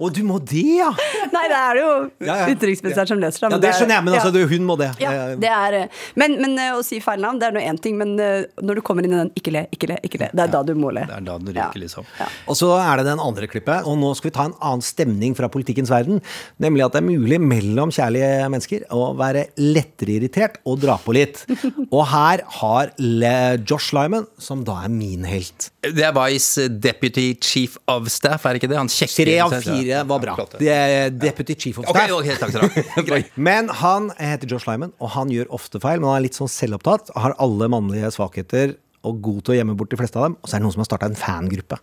[0.00, 0.88] Å, du må det, ja!
[1.30, 1.90] Nei, det er det jo
[2.24, 2.44] Ja, ja.
[2.54, 4.88] utenriksministeren som leser Ja, Det er- skjønner jeg, men altså, du, hun må det.
[5.02, 7.78] Ja, det er, eh, men, men eh, å si feil navn, det er nå én
[7.84, 7.98] ting.
[8.00, 10.44] Men eh, når du kommer inn i den 'ikke le, ikke le, ikke le', det
[10.46, 11.04] er da du må le.
[11.04, 12.08] Det er da du ryker, liksom.
[12.48, 15.36] Og så er det den andre klippet, og nå skal vi ta en annen stemning
[15.36, 16.22] fra politikkens verden.
[16.62, 21.12] Nemlig at det er mulig mellom kjærlige mennesker å være lettere irritert og dra på
[21.16, 21.44] litt.
[21.96, 25.68] Og her har Le Josh Lyman, som da er min helt.
[25.82, 28.78] Det er Vice Deputy Chief of Staff, er det ikke det?
[28.80, 30.36] Han kjekke Tre av fire var bra.
[30.58, 32.06] Det er Deputy Chief of staff.
[32.06, 32.18] Staff.
[32.18, 33.22] ok, takk skal du ha.
[33.50, 36.50] Men han heter Josh Lyman, og han gjør ofte feil, men han er litt sånn
[36.50, 37.12] selvopptatt.
[37.18, 38.76] Har alle mannlige svakheter
[39.06, 40.36] og god til å gjemme bort de fleste av dem.
[40.40, 41.78] Og så er det noen som har starta en fangruppe.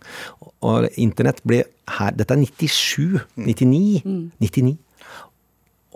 [0.66, 1.64] Og internett ble
[1.98, 3.18] her Dette er 97.
[3.48, 4.28] 99.
[4.38, 4.76] 99.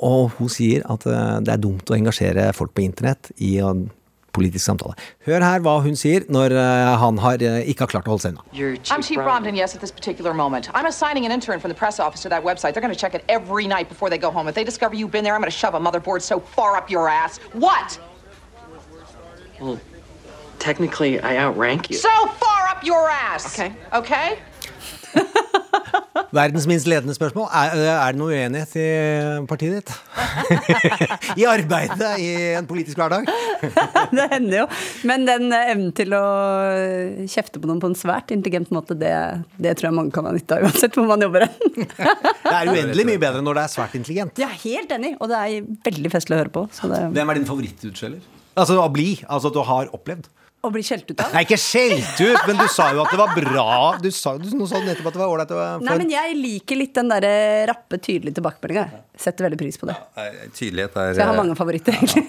[0.03, 3.87] Og hun sier at eh, det er dumt å engasjere folk på internett i en
[4.33, 4.95] politisk samtale.
[5.27, 8.25] Hør her hva hun sier når eh, han har, eh, ikke har klart å holde
[8.27, 8.45] seg unna.
[8.91, 10.69] I'm Chief Bromden, yes, at this particular moment.
[10.75, 12.75] I'm assigning an intern from the press office to that website.
[12.75, 14.49] They're going to check it every night before they go home.
[14.49, 16.91] If they discover you've been there, I'm going to shove a motherboard so far up
[16.91, 17.39] your ass.
[17.53, 17.99] What?
[19.61, 19.79] Well,
[20.59, 21.97] technically, I outrank you.
[21.97, 23.59] So far up your ass.
[23.59, 23.75] Okay.
[23.93, 24.39] Okay?
[26.33, 27.49] Verdens minst ledende spørsmål.
[27.53, 28.87] Er, er det noe uenighet i
[29.49, 29.91] partiet ditt?
[31.41, 33.29] I arbeidet i en politisk hverdag?
[34.17, 34.67] det hender jo.
[35.09, 36.23] Men den eh, evnen til å
[37.29, 39.13] kjefte på noen på en svært intelligent måte, det,
[39.61, 41.89] det tror jeg mange kan ha nytte av, uansett hvor man jobber hen.
[42.53, 44.41] Det er uendelig mye bedre når det er svært intelligent.
[44.41, 46.65] Jeg er helt enig, og det er veldig festlig å høre på.
[46.75, 48.27] Så det, Hvem er din favorittutskjeller?
[48.59, 49.15] Altså å bli.
[49.25, 50.29] Altså at du har opplevd.
[50.63, 51.33] Å bli skjelt ut av.
[51.35, 53.71] Nei, ikke skjelt ut, men du sa jo at det var bra.
[53.99, 55.55] Du sa, du, sa nettopp at det var ålreit.
[55.83, 57.33] Nei, men jeg liker litt den derre
[57.73, 58.85] rappe, tydelige tilbakemeldinga.
[59.19, 59.97] Setter veldig pris på det.
[60.55, 62.23] Tydelighet er Så jeg har mange favoritter, egentlig.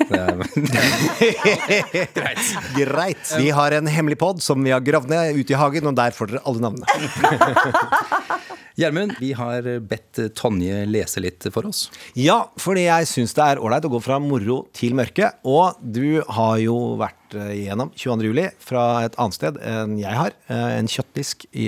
[2.17, 2.43] Greit.
[2.79, 3.35] Greit.
[3.37, 6.17] Vi har en hemmelig pod som vi har gravd ned ute i hagen, og der
[6.17, 6.89] får dere alle navnene.
[8.81, 11.85] Gjermund, vi har bedt Tonje lese litt for oss.
[12.17, 15.29] Ja, fordi jeg syns det er ålreit å gå fra moro til mørke.
[15.45, 18.29] Og du har jo vært eh, igjennom 22.
[18.29, 20.33] juli fra et annet sted enn jeg har.
[20.49, 21.67] eh, En kjøttdisk i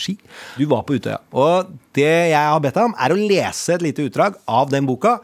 [0.00, 0.16] Ski.
[0.58, 1.20] Du var på Utøya.
[1.32, 4.86] Og det jeg har bedt deg om, er å lese et lite utdrag av den
[4.88, 5.18] boka.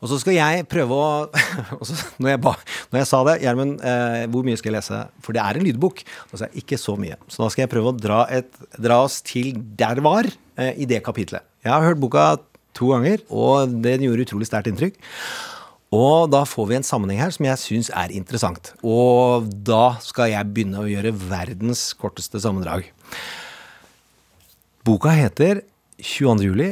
[0.00, 1.08] Og så skal jeg prøve å
[1.86, 2.54] så, når, jeg ba,
[2.92, 5.00] når jeg sa det, Gjermund, eh, hvor mye skal jeg lese?
[5.26, 6.00] For det er en lydbok.
[6.30, 7.18] Da sa jeg ikke så mye.
[7.28, 8.48] Så da skal jeg prøve å dra, et,
[8.80, 11.44] dra oss til der var, eh, i det kapitlet.
[11.66, 12.30] Jeg har hørt boka
[12.72, 14.96] to ganger, og den gjorde utrolig sterkt inntrykk.
[15.90, 18.72] Og da får vi en sammenheng her som jeg syns er interessant.
[18.86, 22.86] Og da skal jeg begynne å gjøre verdens korteste sammendrag.
[24.86, 25.64] Boka heter
[25.98, 26.46] 22.
[26.46, 26.68] juli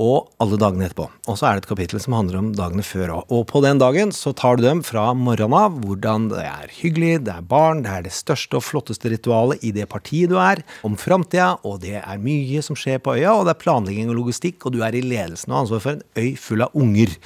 [0.00, 1.06] og alle dagene etterpå.
[1.28, 3.34] Og så er det et kapittel som handler om dagene før òg.
[3.36, 7.12] Og på den dagen så tar du dem fra morgenen av, hvordan det er hyggelig,
[7.26, 10.62] det er barn, det er det største og flotteste ritualet i det partiet du er,
[10.86, 14.18] om framtida, og det er mye som skjer på øya, og det er planlegging og
[14.22, 17.16] logistikk, og du er i ledelsen og har ansvar for en øy full av unger.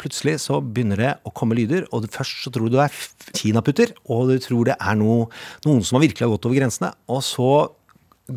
[0.00, 3.94] Plutselig så begynner det å komme lyder, og først så tror du det er kinaputter,
[4.12, 5.28] og du tror det er noe,
[5.66, 7.52] noen som har virkelig har gått over grensene, og så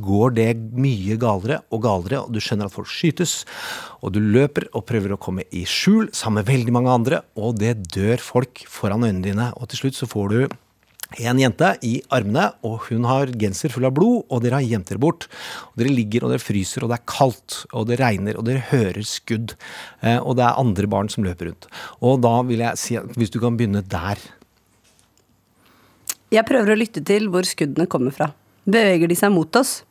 [0.03, 3.43] går det mye galere og galere, og du skjønner at folk skytes.
[4.01, 7.59] Og du løper og prøver å komme i skjul sammen med veldig mange andre, og
[7.61, 9.49] det dør folk foran øynene dine.
[9.59, 10.39] Og til slutt så får du
[11.21, 14.89] en jente i armene, og hun har genser full av blod, og dere har gjemt
[14.89, 15.27] dere bort.
[15.71, 18.65] Og dere ligger og dere fryser, og det er kaldt, og det regner, og dere
[18.71, 19.55] hører skudd.
[20.01, 21.69] Eh, og det er andre barn som løper rundt.
[22.01, 24.19] Og da vil jeg si at hvis du kan begynne der.
[26.33, 28.33] Jeg prøver å lytte til hvor skuddene kommer fra.
[28.65, 29.83] Beveger de seg mot oss?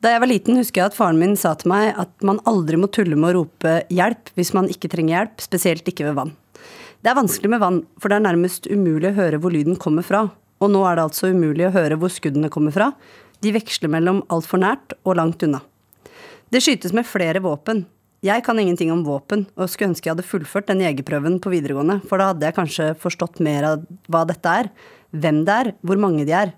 [0.00, 2.78] Da jeg var liten, husker jeg at faren min sa til meg at man aldri
[2.80, 6.32] må tulle med å rope hjelp hvis man ikke trenger hjelp, spesielt ikke ved vann.
[7.04, 10.06] Det er vanskelig med vann, for det er nærmest umulig å høre hvor lyden kommer
[10.06, 10.24] fra.
[10.58, 12.88] Og nå er det altså umulig å høre hvor skuddene kommer fra.
[13.44, 15.60] De veksler mellom altfor nært og langt unna.
[16.48, 17.84] Det skytes med flere våpen.
[18.24, 22.00] Jeg kan ingenting om våpen, og skulle ønske jeg hadde fullført den jegerprøven på videregående,
[22.08, 24.70] for da hadde jeg kanskje forstått mer av hva dette er,
[25.14, 26.56] hvem det er, hvor mange de er.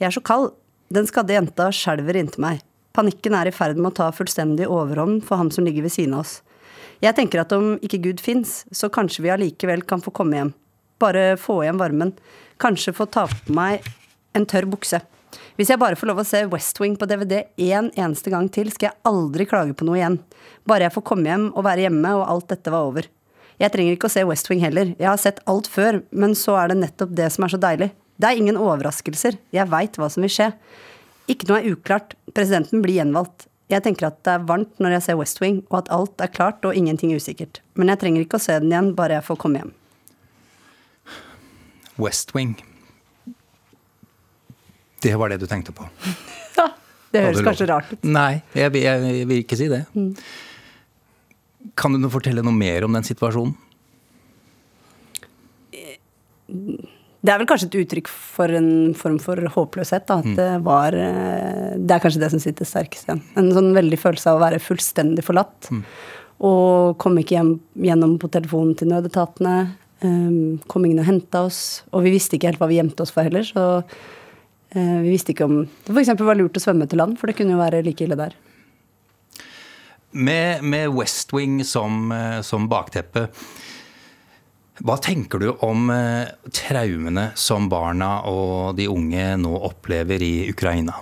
[0.00, 0.54] Jeg er så kald.
[0.92, 2.64] Den skadde jenta skjelver inntil meg.
[2.94, 6.14] Panikken er i ferd med å ta fullstendig overhånd for ham som ligger ved siden
[6.14, 6.36] av oss.
[7.02, 10.52] Jeg tenker at om ikke Gud fins, så kanskje vi allikevel kan få komme hjem.
[11.02, 12.14] Bare få igjen varmen.
[12.62, 13.82] Kanskje få ta på meg
[14.36, 15.00] en tørr bukse.
[15.58, 18.70] Hvis jeg bare får lov å se West Wing på DVD én eneste gang til,
[18.70, 20.20] skal jeg aldri klage på noe igjen.
[20.66, 23.10] Bare jeg får komme hjem og være hjemme, og alt dette var over.
[23.58, 24.94] Jeg trenger ikke å se West Wing heller.
[24.98, 27.90] Jeg har sett alt før, men så er det nettopp det som er så deilig.
[28.20, 29.36] Det er ingen overraskelser.
[29.54, 30.50] Jeg veit hva som vil skje.
[31.32, 32.14] Ikke noe er uklart.
[32.36, 33.46] Presidenten blir gjenvalgt.
[33.72, 36.30] Jeg tenker at det er varmt når jeg ser West Wing, og at alt er
[36.30, 37.62] klart og ingenting usikkert.
[37.80, 39.72] Men jeg trenger ikke å se den igjen, bare jeg får komme hjem.
[41.98, 42.54] West Wing.
[45.04, 45.88] Det var det du tenkte på?
[46.54, 46.68] Ja,
[47.14, 48.04] det høres kanskje rart ut.
[48.06, 49.84] Nei, jeg, vil- jeg vil ikke si det.
[49.94, 50.12] Mm.
[51.78, 53.54] Kan du fortelle noe mer om den situasjonen?
[57.24, 58.66] Det er vel kanskje et uttrykk for en
[59.00, 60.04] form for håpløshet.
[60.10, 60.18] Da.
[60.20, 60.34] At Mm.
[60.36, 63.22] det var eh, Det er kanskje det som sitter sterkest igjen.
[63.40, 65.70] En sånn veldig følelse av å være fullstendig forlatt.
[65.72, 65.80] Mm.
[66.44, 69.54] Og komme ikke hjem gjennom på telefonen til nødetatene.
[70.04, 71.82] Um, kom ingen og henta oss.
[71.94, 73.40] Og vi visste ikke helt hva vi gjemte oss for heller.
[73.48, 76.12] Så uh, vi visste ikke om det f.eks.
[76.20, 78.34] var lurt å svømme til land, for det kunne jo være like ille der.
[80.12, 83.24] Med, med West Wing som, eh, som bakteppe,
[84.82, 90.96] hva tenker du om eh, traumene som barna og de unge nå opplever i Ukraina?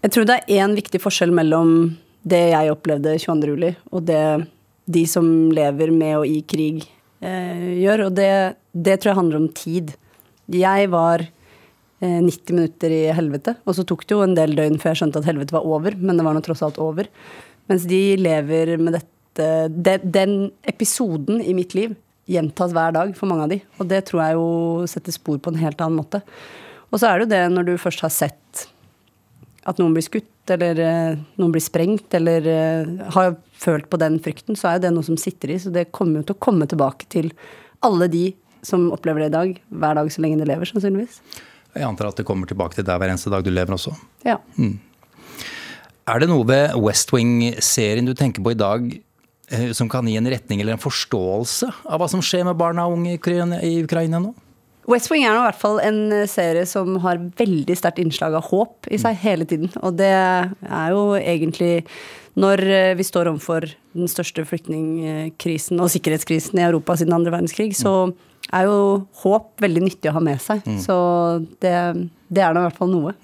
[0.00, 1.92] Jeg tror det er én viktig forskjell mellom
[2.26, 3.52] det jeg opplevde 22.
[3.52, 4.22] juli, og det
[4.90, 6.82] de som lever med og i krig,
[7.22, 8.08] eh, gjør.
[8.08, 8.32] Og det,
[8.72, 9.92] det tror jeg handler om tid.
[10.50, 14.80] Jeg var eh, 90 minutter i helvete, og så tok det jo en del døgn
[14.82, 17.06] før jeg skjønte at helvete var over, men det var nå tross alt over.
[17.70, 19.19] Mens de lever med dette
[19.70, 20.34] de, Den
[20.68, 21.96] episoden i mitt liv
[22.30, 24.50] gjentas hver dag for mange av de, og det tror jeg jo
[24.90, 26.20] setter spor på en helt annen måte.
[26.90, 28.66] Og så er det jo det når du først har sett
[29.68, 34.18] at noen blir skutt, eller eh, noen blir sprengt, eller eh, har følt på den
[34.22, 35.58] frykten, så er jo det noe som sitter i.
[35.62, 37.30] Så det kommer jo til å komme tilbake til
[37.86, 38.30] alle de
[38.66, 41.20] som opplever det i dag, hver dag så lenge de lever, sannsynligvis.
[41.76, 43.94] Jeg antar at det kommer tilbake til deg hver eneste dag du lever også.
[44.26, 44.40] Ja.
[44.58, 44.80] Mm.
[46.10, 49.04] Er det noe ved West Wing-serien du tenker på i dag eh,
[49.74, 52.98] som kan gi en retning eller en forståelse av hva som skjer med barna og
[52.98, 54.34] unge i Ukraina- nå?
[54.88, 58.36] West Wing er nå i hvert fall en eh, serie som har veldig sterkt innslag
[58.38, 59.70] av håp i seg hele tiden.
[59.84, 61.84] Og det er jo egentlig
[62.40, 67.72] når eh, vi står overfor den største flyktningkrisen og sikkerhetskrisen i Europa siden andre verdenskrig,
[67.76, 68.12] så
[68.54, 68.78] er jo
[69.22, 70.62] håp veldig nyttig å ha med seg.
[70.66, 70.78] Mm.
[70.82, 70.96] Så
[71.62, 71.74] det,
[72.32, 73.14] det er nå i hvert fall noe.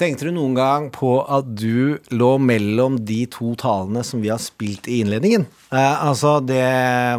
[0.00, 4.40] Tenkte du noen gang på at du lå mellom de to talene som vi har
[4.40, 5.48] spilt i innledningen?
[5.72, 6.64] Eh, altså, det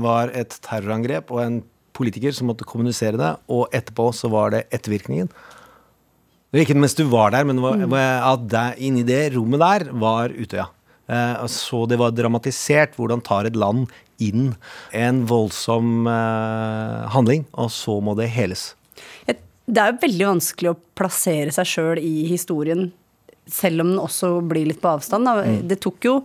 [0.05, 1.61] var et terrorangrep og en
[1.97, 5.31] politiker som måtte kommunisere det, og etterpå så var det ettervirkningen.
[6.51, 10.67] Det ikke mens du var der, men at der, inni det rommet der var Utøya.
[11.11, 12.97] Eh, så det var dramatisert.
[12.99, 13.87] Hvordan tar et land
[14.21, 14.51] inn
[14.95, 18.71] en voldsom eh, handling, og så må det heles.
[19.71, 22.89] Det er jo veldig vanskelig å plassere seg sjøl i historien,
[23.47, 25.29] selv om den også blir litt på avstand.
[25.29, 25.61] Mm.
[25.69, 26.15] Det tok jo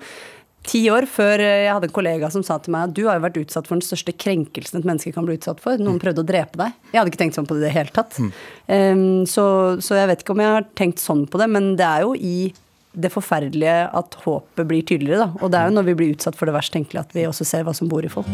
[0.68, 3.24] ti år før jeg hadde en kollega som sa til meg at du har jo
[3.26, 5.80] vært utsatt for den største krenkelsen et menneske kan bli utsatt for.
[5.82, 6.76] Noen prøvde å drepe deg.
[6.92, 8.18] Jeg hadde ikke tenkt sånn på det i det hele tatt.
[8.18, 9.46] Um, så,
[9.84, 12.14] så jeg vet ikke om jeg har tenkt sånn på det, men det er jo
[12.18, 12.52] i
[12.96, 15.42] det forferdelige at håpet blir tydeligere, da.
[15.44, 17.48] Og det er jo når vi blir utsatt for det verst tenkelige at vi også
[17.48, 18.32] ser hva som bor i folk.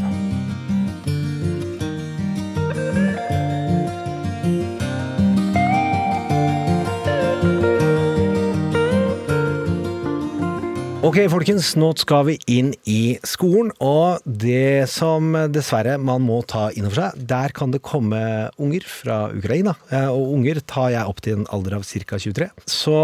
[11.02, 16.68] Ok, folkens, nå skal vi inn i skolen, og det som dessverre man må ta
[16.78, 18.20] inn over seg, der kan det komme
[18.54, 22.20] unger fra Ukraina, eh, og unger tar jeg opp til en alder av ca.
[22.22, 22.46] 23.
[22.70, 22.94] Så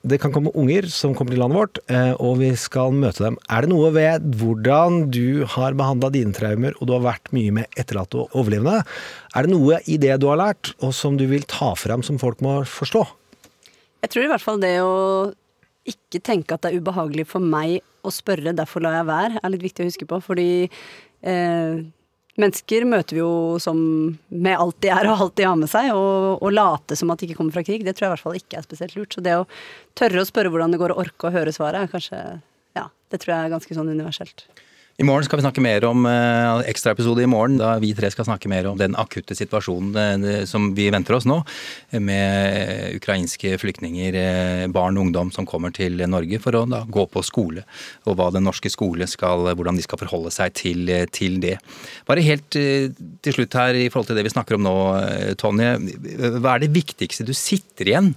[0.00, 3.36] det kan komme unger som kommer til landet vårt, eh, og vi skal møte dem.
[3.52, 7.52] Er det noe ved hvordan du har behandla dine traumer, og du har vært mye
[7.60, 8.80] med etterlatte og overlevende,
[9.36, 12.16] er det noe i det du har lært, og som du vil ta fram som
[12.16, 13.04] folk må forstå?
[14.02, 14.96] Jeg tror i hvert fall det å
[15.88, 19.52] ikke tenke at det er ubehagelig for meg å spørre, derfor lar jeg være, er
[19.52, 20.18] litt viktig å huske på.
[20.22, 21.82] Fordi eh,
[22.40, 23.78] mennesker møter vi jo som
[24.28, 27.22] med alt de er og alt de har med seg, og, og late som at
[27.22, 29.14] de ikke kommer fra krig, det tror jeg i hvert fall ikke er spesielt lurt.
[29.14, 29.46] Så det å
[29.98, 32.22] tørre å spørre hvordan det går, og orke å høre svaret, er kanskje
[32.78, 34.46] Ja, det tror jeg er ganske sånn universelt.
[35.02, 38.26] I morgen skal vi snakke mer om eh, ekstraepisode i morgen, da vi tre skal
[38.28, 39.96] snakke mer om den akutte situasjonen
[40.30, 41.40] eh, som vi venter oss nå,
[41.98, 47.06] med ukrainske flyktninger, eh, barn og ungdom som kommer til Norge for å da gå
[47.10, 47.64] på skole,
[48.06, 51.56] og hva den norske skole skal, hvordan de skal forholde seg til, til det.
[52.06, 54.76] Bare helt til slutt her i forhold til det vi snakker om nå,
[55.42, 55.74] Tonje.
[56.38, 58.14] Hva er det viktigste du sitter igjen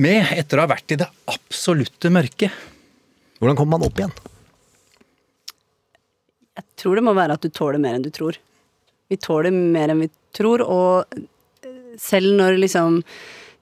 [0.00, 2.66] med etter å ha vært i det absolutte mørket?
[3.42, 4.16] Hvordan kommer man opp igjen?
[6.58, 8.38] Jeg tror det må være at du tåler mer enn du tror.
[9.08, 11.18] Vi tåler mer enn vi tror, og
[11.98, 13.02] selv når liksom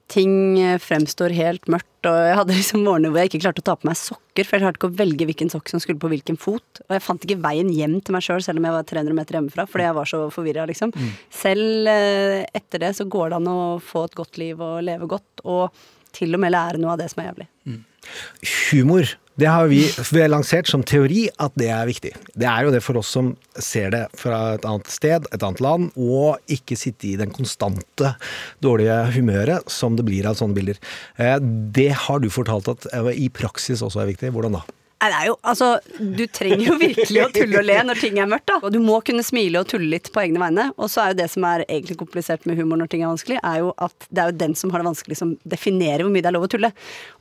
[0.07, 3.75] ting fremstår helt mørkt, og jeg hadde liksom morgener hvor jeg ikke klarte å ta
[3.75, 6.39] på meg sokker, for jeg klarte ikke å velge hvilken sokk som skulle på hvilken
[6.39, 8.87] fot, og jeg fant ikke veien hjem til meg sjøl, selv, selv om jeg var
[8.93, 10.95] 300 meter hjemmefra, fordi jeg var så forvirra, liksom.
[10.95, 11.11] Mm.
[11.41, 15.11] Selv eh, etter det så går det an å få et godt liv og leve
[15.11, 15.83] godt, og
[16.15, 17.49] til og med lære noe av det som er jævlig.
[18.71, 19.17] Humor.
[19.37, 22.09] Det har vi, vi har lansert som teori at det er viktig.
[22.33, 25.61] Det er jo det for oss som ser det fra et annet sted, et annet
[25.61, 28.15] land, og ikke sitte i den konstante
[28.65, 30.81] dårlige humøret som det blir av sånne bilder.
[31.21, 31.37] Eh,
[31.77, 34.33] Det har du fortalt at eh, i praksis også er viktig.
[34.33, 34.65] Hvordan da?
[34.97, 35.67] Nei, det er jo, altså,
[35.99, 38.57] du trenger jo virkelig å tulle og le når ting er mørkt, da.
[38.65, 40.71] Og du må kunne smile og tulle litt på egne vegne.
[40.81, 43.37] Og så er jo det som er egentlig komplisert med humor når ting er vanskelig,
[43.45, 46.25] er jo at det er jo den som har det vanskelig som definerer hvor mye
[46.25, 46.71] det er lov å tulle.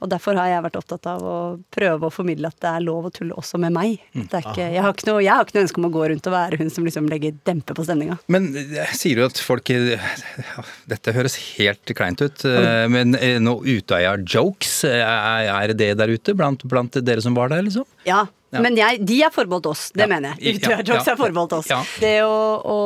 [0.01, 1.37] Og derfor har jeg vært opptatt av å
[1.77, 4.01] prøve å formidle at det er lov å tulle også med meg.
[4.17, 6.09] Det er ikke, jeg, har ikke noe, jeg har ikke noe ønske om å gå
[6.15, 8.17] rundt og være hun som liksom legger dempe på stemninga.
[8.33, 13.77] Men eh, sier du at folk Dette høres helt kleint ut, eh, men eh, noe
[13.77, 17.85] Utøya-jokes, er det der ute blant, blant dere som var der, liksom?
[18.07, 18.61] Ja, Ja.
[18.63, 20.07] men jeg, de er forbeholdt oss, det Ja.
[20.07, 20.61] mener jeg.
[20.63, 20.79] Ja.
[20.79, 21.67] er forbeholdt oss.
[22.01, 22.79] Det å, å,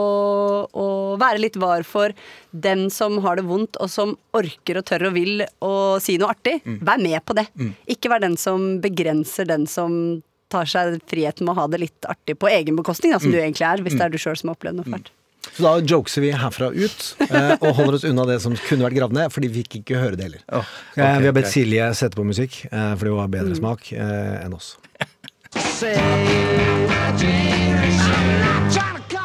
[0.72, 2.12] å være litt var for
[2.52, 6.32] den som har det vondt, og som orker og tør og vil å si noe
[6.34, 6.80] artig, Mm.
[6.80, 7.46] vær med på det.
[7.88, 12.00] Ikke vær den som begrenser den som tar seg friheten med å ha det litt
[12.08, 13.32] artig på egen bekostning, da, som Mm.
[13.32, 13.98] du egentlig er, hvis Mm.
[13.98, 15.10] det er du sjøl som har opplevd noe fælt.
[15.40, 18.98] Så da jokeser vi herfra ut, eh, og holder oss unna det som kunne vært
[18.98, 20.44] gravd ned, fordi vi fikk ikke høre det heller.
[20.52, 21.54] Eh, vi har bedt okay.
[21.56, 24.76] Silje sette på musikk, eh, fordi hun har bedre smak eh, enn oss.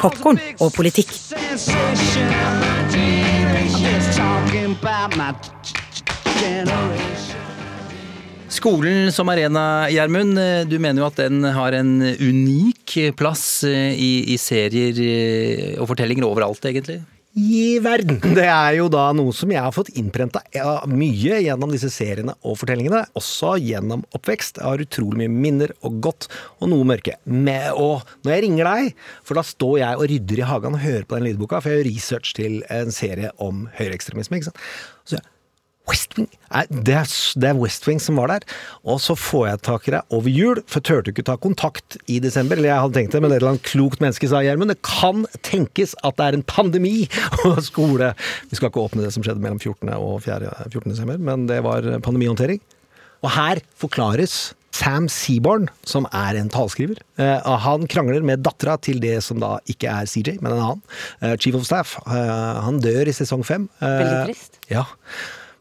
[0.01, 1.11] Popkorn og politikk.
[8.55, 10.37] Skolen som arena, Gjermund.
[10.39, 15.75] eh, Du mener jo at den har en unik plass eh, i, i serier eh,
[15.81, 17.01] og fortellinger overalt, egentlig?
[17.35, 18.21] I verden.
[18.23, 20.39] Det er jo da noe som jeg har fått innprenta
[20.87, 23.01] mye gjennom disse seriene og fortellingene.
[23.19, 24.61] Også gjennom oppvekst.
[24.61, 26.29] Jeg har utrolig mye minner og godt,
[26.63, 27.17] og noe mørke.
[27.27, 30.85] Med, og når jeg ringer deg, for da står jeg og rydder i hagen og
[30.87, 34.39] hører på den lydboka, for jeg gjør research til en serie om høyreekstremisme.
[34.39, 34.63] ikke sant?
[35.03, 35.27] Så jeg,
[35.89, 36.27] West Wing?
[36.49, 38.45] Nei, det er, det er West Wing som var der.
[38.87, 41.97] Og så får jeg tak i deg over jul, for jeg turte ikke ta kontakt
[42.11, 42.57] i desember.
[42.59, 45.23] Eller jeg hadde tenkt det, men et eller annet klokt menneske sa Gjermund, det kan
[45.45, 46.95] tenkes at det er en pandemi
[47.45, 48.13] og skole.
[48.49, 49.93] Vi skal ikke åpne det som skjedde mellom 14.
[49.99, 50.51] og 4.
[50.71, 50.91] 14.
[50.91, 52.61] desember, men det var pandemihåndtering.
[53.25, 56.99] Og her forklares Sam Seaborn, som er en talskriver.
[57.21, 60.81] Eh, han krangler med dattera til det som da ikke er CJ, men en annen.
[61.23, 61.95] Eh, Chief of Staff.
[62.03, 63.69] Eh, han dør i sesong fem.
[63.79, 64.59] Eh, Veldig trist.
[64.67, 64.83] Ja.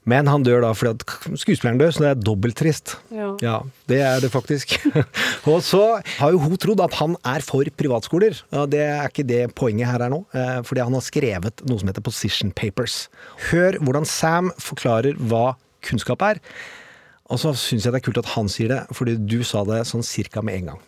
[0.08, 2.96] Men han dør da fordi at skuespilleren dør, så det er dobbelt trist.
[3.12, 3.56] Ja.
[3.88, 4.76] det er det faktisk.
[5.50, 5.82] og så
[6.18, 8.36] har jo hun trodd at han er for privatskoler.
[8.52, 11.80] Ja, det er ikke det poenget her er nå, eh, fordi han har skrevet noe
[11.80, 13.06] som heter Position Papers.
[13.50, 16.42] Hør hvordan Sam forklarer hva kunnskap er.
[17.32, 19.86] Og så syns jeg det er kult at han sier det, fordi du sa det
[19.88, 20.82] sånn cirka med en gang.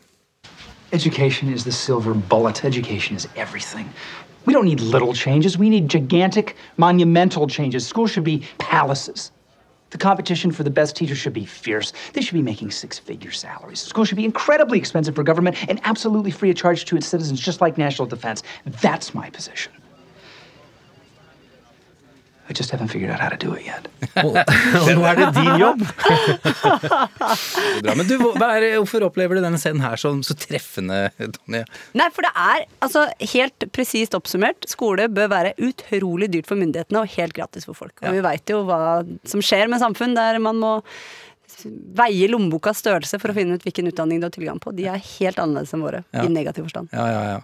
[0.92, 2.64] Education is the silver bullet.
[2.64, 3.90] Education is everything.
[4.44, 5.59] We don't need little changes.
[5.59, 7.85] We need gigantic, monumental changes.
[7.85, 9.33] Schools should be palaces.
[9.90, 11.92] The competition for the best teachers should be fierce.
[12.12, 13.81] They should be making six figure salaries.
[13.81, 17.40] Schools should be incredibly expensive for government and absolutely free of charge to its citizens,
[17.40, 18.44] just like national defense.
[18.64, 19.72] That's my position.
[22.48, 23.88] I just haven't figured out how to do it yet.
[24.22, 25.82] Og nå er det din jobb.
[27.82, 27.96] Bra.
[27.98, 31.64] Men du, hva er, hvorfor opplever du denne scenen her som så treffende, Tonje?
[31.98, 34.68] Nei, for det er altså helt presist oppsummert.
[34.70, 37.97] Skole bør være utrolig dyrt for myndighetene og helt gratis for folk.
[38.05, 38.80] Og vi veit jo hva
[39.26, 40.76] som skjer med samfunn der man må
[41.64, 45.00] veie lommebokas størrelse for å finne ut hvilken utdanning du har tilgang på, de er
[45.00, 46.24] helt annerledes enn våre, Ja.
[46.24, 46.88] i negativ forstand.
[46.92, 47.40] Ja, ja, ja.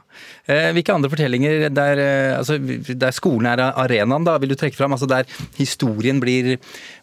[0.47, 4.77] Eh, hvilke andre fortellinger der, eh, altså, der skolen er arenaen, da, vil du trekke
[4.77, 4.93] fram?
[4.93, 5.25] Altså der
[5.57, 6.59] historien blir,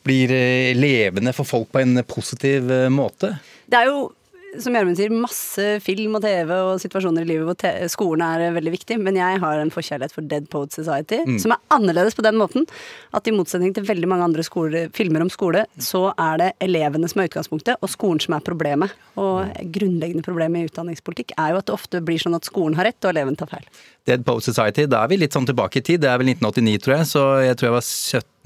[0.05, 3.39] blir eh, levende for folk på en positiv eh, måte?
[3.69, 4.11] Det er jo,
[4.57, 8.53] som Gjermund sier, masse film og TV og situasjoner i livet hvor skolen er eh,
[8.55, 11.37] veldig viktig, men jeg har en forkjærlighet for Dead Poet Society, Mm.
[11.39, 12.65] som er annerledes på den måten
[13.13, 17.07] at i motsetning til veldig mange andre skoler, filmer om skole, så er det elevene
[17.11, 18.93] som er utgangspunktet, og skolen som er problemet.
[19.19, 19.45] Og
[19.75, 22.99] grunnleggende problemet i utdanningspolitikk er jo at det ofte blir sånn at skolen har rett,
[23.03, 23.67] og eleven tar feil.
[24.07, 26.01] Dead Poet Society, da er vi litt sånn tilbake i tid.
[26.01, 27.87] Det er vel 1989, tror jeg, så jeg tror jeg var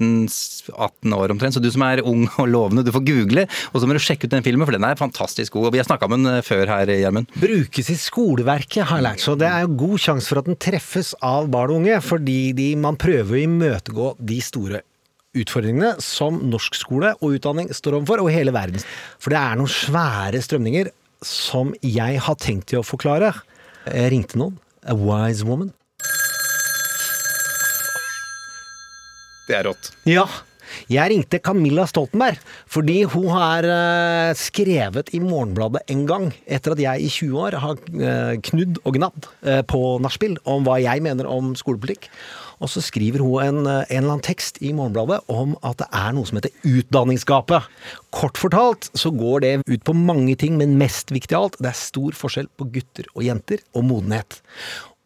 [0.00, 1.56] 17-18 år omtrent.
[1.56, 4.28] Så du som er ung og lovende, du får google, og så må du sjekke
[4.28, 5.68] ut den filmen, for den er fantastisk god.
[5.68, 7.30] Og vi har snakka om den eh, før her, Gjermund.
[7.40, 10.58] Brukes i skoleverket, har jeg lært, så det er jo god sjanse for at den
[10.60, 14.82] treffes av barn og unge, fordi de, man prøver å imøtegå de store
[15.34, 18.82] utfordringene som norsk skole og utdanning står overfor, og hele verden.
[19.22, 20.92] For det er noen svære strømninger
[21.24, 23.32] som jeg har tenkt til å forklare.
[23.88, 24.58] Jeg ringte noen.
[24.84, 25.72] A wise woman.
[29.48, 29.92] Det er rått.
[30.08, 30.26] Ja.
[30.88, 32.38] Jeg ringte Camilla Stoltenberg
[32.72, 37.58] fordi hun har eh, skrevet i Morgenbladet en gang, etter at jeg i 20 år
[37.62, 42.08] har eh, knudd og gnadd eh, på nachspiel om hva jeg mener om skolepolitikk.
[42.62, 46.14] Og så skriver hun en, en eller annen tekst i Morgenbladet om at det er
[46.16, 47.68] noe som heter utdanningsgapet.
[48.14, 51.72] Kort fortalt så går det ut på mange ting, men mest viktig av alt, det
[51.72, 54.38] er stor forskjell på gutter og jenter og modenhet.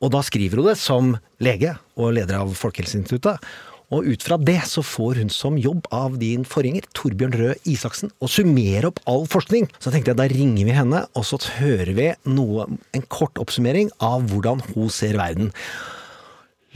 [0.05, 3.43] Og da skriver hun det som lege og leder av Folkehelseinstituttet.
[3.95, 8.11] Og ut fra det så får hun som jobb av din forgjenger, Torbjørn Røe Isaksen,
[8.21, 9.69] å summere opp all forskning.
[9.81, 13.89] Så tenkte jeg da ringer vi henne, og så hører vi noe, en kort oppsummering
[14.05, 15.55] av hvordan hun ser verden.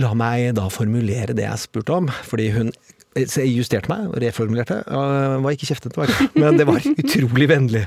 [0.00, 2.72] La meg da formulere det jeg spurte om, fordi hun
[3.12, 4.78] justerte meg, og reformulerte.
[4.88, 6.06] øh, Var ikke kjeftete.
[6.40, 7.84] Men det var utrolig vennlig.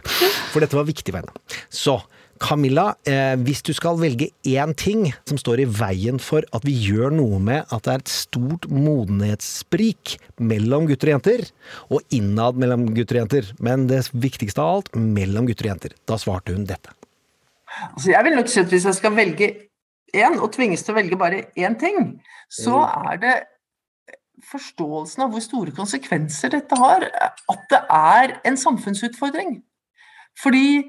[0.53, 1.34] For dette var viktig for henne.
[1.73, 1.97] Så
[2.41, 6.73] Camilla, eh, hvis du skal velge én ting som står i veien for at vi
[6.75, 11.45] gjør noe med at det er et stort modenhetssprik mellom gutter og jenter,
[11.88, 15.95] og innad mellom gutter og jenter, men det viktigste av alt, mellom gutter og jenter,
[16.05, 16.91] da svarte hun dette.
[17.93, 19.51] Altså, jeg vil nok si at hvis jeg skal velge
[20.15, 22.17] én, og tvinges til å velge bare én ting,
[22.51, 23.36] så er det
[24.45, 27.07] forståelsen av hvor store konsekvenser dette har,
[27.51, 29.57] at det er en samfunnsutfordring.
[30.36, 30.83] Fordi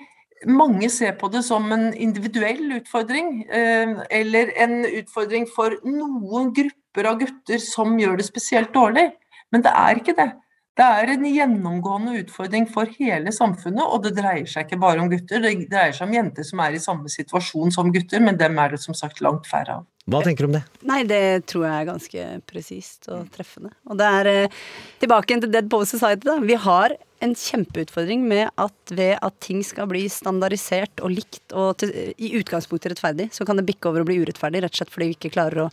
[0.44, 7.08] mange ser på det som en individuell utfordring, eh, eller en utfordring for noen grupper
[7.08, 9.10] av gutter som gjør det spesielt dårlig.
[9.52, 10.32] Men det er ikke det.
[10.76, 15.08] Det er en gjennomgående utfordring for hele samfunnet, og det dreier seg ikke bare om
[15.08, 15.40] gutter.
[15.40, 18.74] Det dreier seg om jenter som er i samme situasjon som gutter, men dem er
[18.74, 19.86] det som sagt langt færre av.
[20.06, 20.62] Hva tenker du om det?
[20.86, 23.72] Nei, det tror jeg er ganske presist og treffende.
[23.90, 24.60] Og det er eh,
[25.02, 26.36] tilbake til Dead Poet Society, da.
[26.46, 26.94] Vi har
[27.24, 31.90] en kjempeutfordring med at ved at ting skal bli standardisert og likt og til,
[32.22, 35.08] i utgangspunktet rettferdig, så kan det bikke over og bli urettferdig, rett og slett fordi
[35.10, 35.66] vi ikke klarer å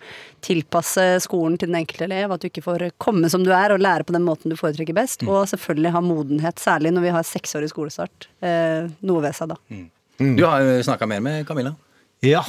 [0.45, 3.83] tilpasse skolen til den enkelte elev, at du ikke får komme som du er og
[3.83, 7.27] lære på den måten du foretrekker best, og selvfølgelig ha modenhet, særlig når vi har
[7.27, 8.31] seksårig skolestart.
[8.41, 9.61] Eh, noe ved seg da.
[10.23, 11.75] Du har snakka mer med Camilla.
[12.23, 12.45] Ja.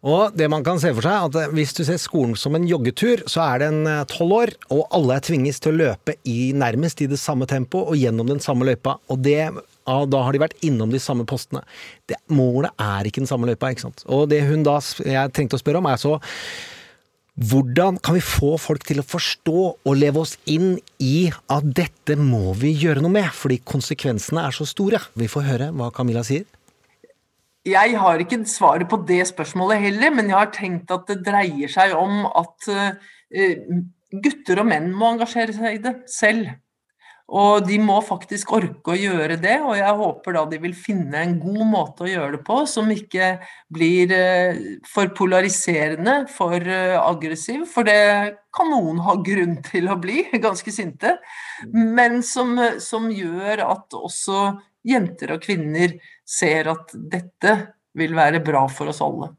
[0.00, 3.20] Og det man kan se for seg, at hvis du ser skolen som en joggetur,
[3.28, 7.08] så er den tolv år, og alle er tvinges til å løpe i nærmest i
[7.10, 8.96] det samme tempo og gjennom den samme løypa.
[9.12, 9.50] Og det,
[9.84, 11.60] da har de vært innom de samme postene.
[12.08, 14.04] Det, målet er ikke den samme løypa, ikke sant.
[14.08, 16.16] Og det hun da jeg trengte å spørre om, er så
[17.40, 22.16] hvordan kan vi få folk til å forstå og leve oss inn i at dette
[22.20, 25.00] må vi gjøre noe med, fordi konsekvensene er så store?
[25.16, 26.44] Vi får høre hva Camilla sier.
[27.68, 31.68] Jeg har ikke svaret på det spørsmålet heller, men jeg har tenkt at det dreier
[31.68, 33.76] seg om at uh,
[34.24, 36.48] gutter og menn må engasjere seg i det selv.
[37.30, 41.20] Og de må faktisk orke å gjøre det, og jeg håper da de vil finne
[41.20, 43.28] en god måte å gjøre det på, som ikke
[43.70, 48.00] blir uh, for polariserende, for uh, aggressiv, for det
[48.56, 51.18] kan noen ha grunn til å bli, ganske sinte,
[51.70, 54.48] men som, som gjør at også
[54.86, 57.56] jenter og kvinner ser at dette
[57.98, 59.32] vil være bra for oss alle.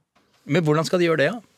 [0.45, 1.50] Men hvordan skal de gjøre det, da?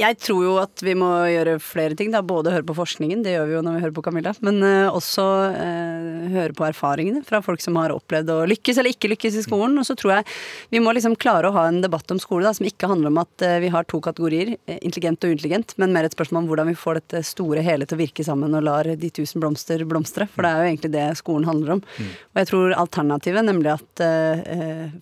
[0.00, 2.10] Jeg tror jo at vi må gjøre flere ting.
[2.14, 4.60] da, Både høre på forskningen, det gjør vi jo når vi hører på Camilla, men
[4.64, 9.10] uh, også uh, høre på erfaringene fra folk som har opplevd å lykkes eller ikke
[9.12, 9.76] lykkes i skolen.
[9.80, 10.28] Og så tror jeg
[10.72, 13.20] vi må liksom klare å ha en debatt om skole da, som ikke handler om
[13.22, 16.70] at uh, vi har to kategorier, intelligent og uintelligent, men mer et spørsmål om hvordan
[16.72, 20.28] vi får dette store hele til å virke sammen og lar de tusen blomster blomstre.
[20.32, 21.84] For det er jo egentlig det skolen handler om.
[21.98, 22.10] Mm.
[22.32, 24.04] Og jeg tror alternativet, nemlig at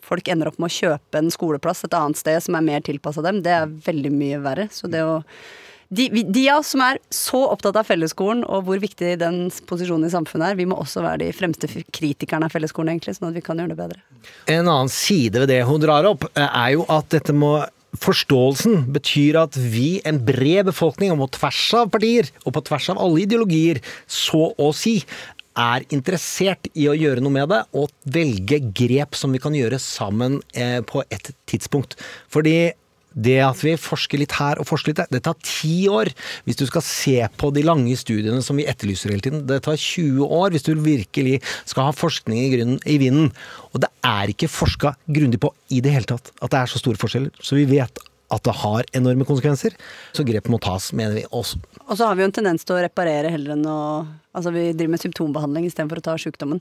[0.04, 3.22] folk ender opp med å kjøpe en skoleplass et annet sted som er mer tilpassa
[3.24, 4.66] dem, det er veldig mye verre.
[4.74, 5.22] Så det å
[5.88, 10.04] de, de av oss som er så opptatt av fellesskolen og hvor viktig den posisjonen
[10.04, 13.38] i samfunnet er, vi må også være de fremste kritikerne av fellesskolen, egentlig, sånn at
[13.38, 14.02] vi kan gjøre det bedre.
[14.52, 17.56] En annen side ved det hun drar opp, eh, er jo at dette må
[17.98, 22.90] Forståelsen betyr at vi, en bred befolkning, og på tvers av partier, og på tvers
[22.92, 24.98] av alle ideologier, så å si,
[25.58, 29.80] er interessert i å gjøre noe med det, og velge grep som vi kan gjøre
[29.82, 31.96] sammen eh, på et tidspunkt.
[32.28, 32.74] Fordi
[33.14, 36.10] det at vi forsker litt her og forsker litt der, det tar ti år.
[36.46, 39.78] Hvis du skal se på de lange studiene som vi etterlyser hele tiden, det tar
[39.78, 43.32] 20 år hvis du virkelig skal ha forskning i, grunnen, i vinden.
[43.72, 46.82] Og det er ikke forska grundig på i det hele tatt at det er så
[46.82, 47.34] store forskjeller.
[47.42, 48.02] Så vi vet
[48.34, 49.76] at det har enorme konsekvenser.
[50.16, 51.60] Så grep må tas, mener vi også.
[51.88, 53.78] Og så har vi jo en tendens til å reparere heller enn å
[54.38, 56.60] Altså vi driver med symptombehandling istedenfor å ta sykdommen.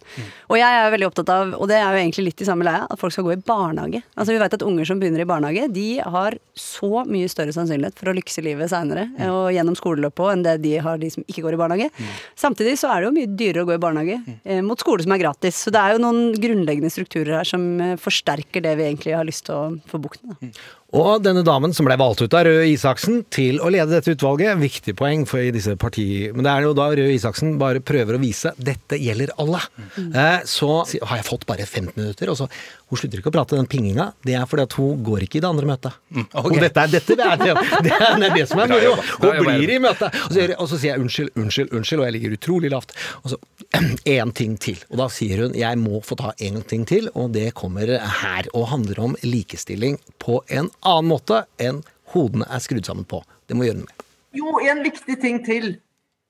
[0.49, 2.85] Og jeg er veldig opptatt av, og det er jo egentlig litt i samme leia,
[2.89, 4.01] at folk skal gå i barnehage.
[4.15, 7.99] Altså vi vet at unger som begynner i barnehage, de har så mye større sannsynlighet
[7.99, 11.11] for å lykkes i livet seinere og gjennom skoleløpet òg, enn det de har de
[11.13, 12.07] som ikke går i barnehage.
[12.39, 15.13] Samtidig så er det jo mye dyrere å gå i barnehage eh, mot skole som
[15.13, 15.61] er gratis.
[15.67, 19.27] Så det er jo noen grunnleggende strukturer her som eh, forsterker det vi egentlig har
[19.27, 20.55] lyst til å få bukt med.
[20.95, 24.55] Og denne damen som ble valgt ut av Røe Isaksen til å lede dette utvalget,
[24.61, 26.29] viktig poeng for i disse parti...
[26.31, 29.59] Men det er jo da Røe Isaksen bare prøver å vise dette gjelder alle.
[29.97, 32.47] Eh, så har jeg fått bare 15 minutter, og så
[32.87, 34.05] Hun slutter ikke å prate, den pinginga.
[34.23, 35.95] Det er fordi at hun går ikke i det andre møtet.
[36.31, 36.45] ok.
[36.47, 37.47] Og dette er, dette er det,
[37.83, 38.93] det, er, det er det som er moro.
[39.19, 40.15] Hun blir i møtet.
[40.23, 42.95] Og så, jeg- og så sier jeg unnskyld, unnskyld, unnskyld, og jeg ligger utrolig lavt.
[43.25, 43.39] Og så
[44.15, 44.79] én ting til.
[44.87, 48.47] Og da sier hun jeg må få ta en ting til, og det kommer her.
[48.55, 51.83] Og handler om likestilling på en annen måte enn
[52.15, 53.19] hodene er skrudd sammen på.
[53.51, 54.05] Det må gjøre noe med.
[54.37, 55.73] Jo, en viktig ting til.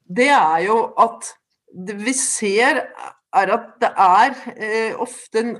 [0.09, 1.35] Det er jo at
[2.01, 2.81] vi ser
[3.35, 5.53] er at det er eh, ofte en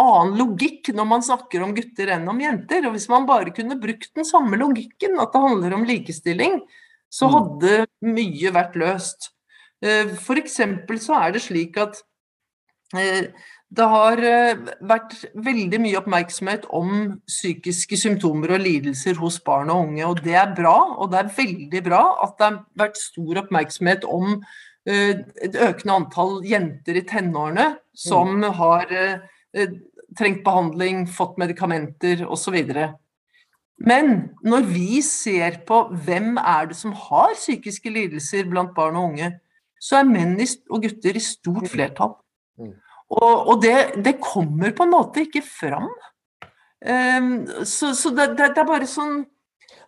[0.00, 2.84] annen logikk når man snakker om gutter enn om jenter.
[2.84, 6.60] Og hvis man bare kunne brukt den samme logikken, at det handler om likestilling,
[7.12, 9.30] så hadde mye vært løst.
[9.84, 11.98] Eh, eksempel så er det slik at
[12.96, 13.32] eh,
[13.74, 19.88] det har eh, vært veldig mye oppmerksomhet om psykiske symptomer og lidelser hos barn og
[19.88, 20.76] unge, og det er bra.
[20.98, 24.38] Og det er veldig bra at det har vært stor oppmerksomhet om
[24.84, 29.22] et økende antall jenter i tenårene som har eh,
[29.56, 29.78] eh,
[30.18, 32.58] trengt behandling, fått medikamenter osv.
[33.82, 34.12] Men
[34.46, 39.32] når vi ser på hvem er det som har psykiske lidelser blant barn og unge,
[39.80, 40.36] så er menn
[40.70, 42.14] og gutter i stort flertall.
[43.14, 45.90] Og, og det, det kommer på en måte ikke fram.
[46.84, 49.22] Um, så så det, det, det er bare sånn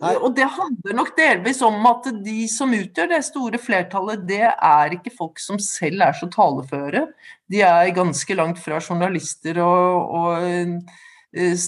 [0.00, 4.96] Og det handler nok delvis om at de som utgjør det store flertallet, det er
[4.96, 7.06] ikke folk som selv er så taleføre.
[7.48, 11.62] De er ganske langt fra journalister og, og eh,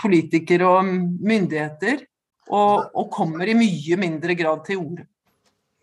[0.00, 2.04] politikere og myndigheter.
[2.50, 5.04] Og, og kommer i mye mindre grad til orde.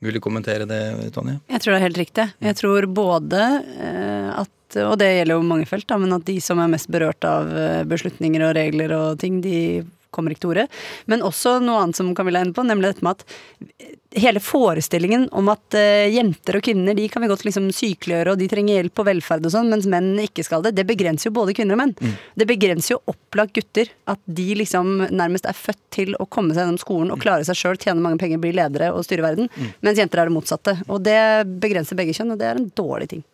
[0.03, 0.81] Vil du kommentere det,
[1.15, 1.39] Tonje?
[1.49, 2.25] Jeg tror det er helt riktig.
[2.43, 3.43] Jeg tror både
[3.79, 4.51] eh, at
[4.83, 7.47] og det gjelder jo mange felt, da, men at de som er mest berørt av
[7.55, 10.67] eh, beslutninger og regler og ting, de kommer ikke til orde.
[11.11, 15.27] Men også noe annet som Camilla er inne på, nemlig dette med at hele forestillingen
[15.35, 18.79] om at eh, jenter og kvinner de kan vi godt liksom sykeliggjøre, og de trenger
[18.79, 21.77] hjelp på velferd og sånn, mens menn ikke skal det, det begrenser jo både kvinner
[21.77, 21.95] og menn.
[22.39, 23.91] Det begrenser jo opplagt gutter.
[24.07, 27.59] At de liksom nærmest er født til å komme seg gjennom skolen og klare seg
[27.59, 29.51] sjøl, tjene mange penger, bli ledere og styre verden.
[29.85, 30.77] Mens jenter er det motsatte.
[30.87, 31.19] Og det
[31.61, 33.25] begrenser begge kjønn, og det er en dårlig ting.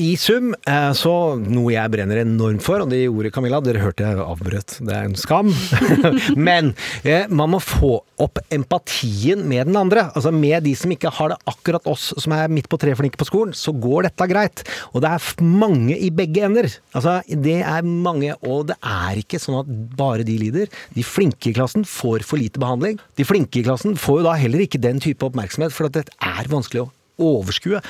[0.00, 4.06] I sum, eh, så noe jeg brenner enormt for, og det gjorde Camilla, dere hørte
[4.06, 5.50] jeg avbrøt, det er en skam.
[6.48, 6.70] Men
[7.04, 10.06] eh, man må få opp empatien med den andre.
[10.16, 13.20] Altså med de som ikke har det akkurat oss som er midt på treet flinke
[13.20, 14.64] på skolen, så går dette greit.
[14.94, 16.70] Og det er mange i begge ender.
[16.96, 20.72] Altså det er mange, og det er ikke sånn at bare de lider.
[20.96, 22.96] De flinke i klassen får for lite behandling.
[23.20, 26.16] De flinke i klassen får jo da heller ikke den type oppmerksomhet, for at dette
[26.24, 26.90] er vanskelig å
[27.20, 27.84] overskue.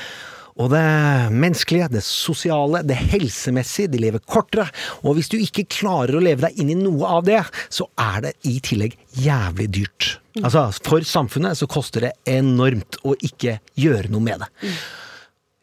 [0.59, 0.83] Og det
[1.31, 4.67] menneskelige, det sosiale, det helsemessige, de lever kortere.
[5.05, 7.39] Og hvis du ikke klarer å leve deg inn i noe av det,
[7.71, 10.09] så er det i tillegg jævlig dyrt.
[10.41, 14.51] Altså, for samfunnet så koster det enormt å ikke gjøre noe med det.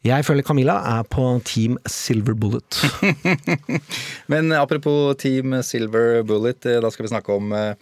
[0.07, 2.79] Jeg føler Camilla er på Team Silver Bullet.
[4.33, 7.75] Men apropos Team Silver Bullet, eh, da skal vi snakke om eh,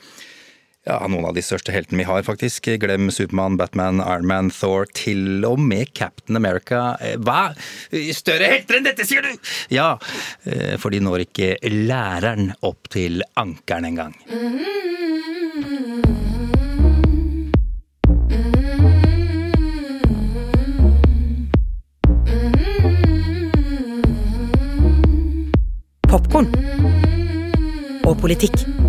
[0.87, 2.69] ja, noen av de største heltene vi har, faktisk.
[2.83, 6.95] Glem Supermann, Batman, Ironman, Thor, til og med Captain America.
[7.03, 7.51] Eh, Hva?
[8.15, 9.33] Større helter enn dette, sier du?!
[9.75, 9.97] Ja,
[10.47, 14.15] eh, for de når ikke læreren opp til ankeren engang.
[26.07, 26.47] Popkorn
[28.07, 28.86] og politikk.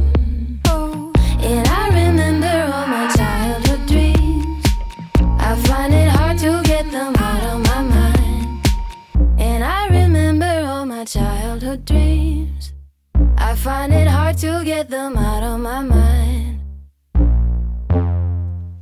[13.48, 16.60] I find it hard to get them out of my mind.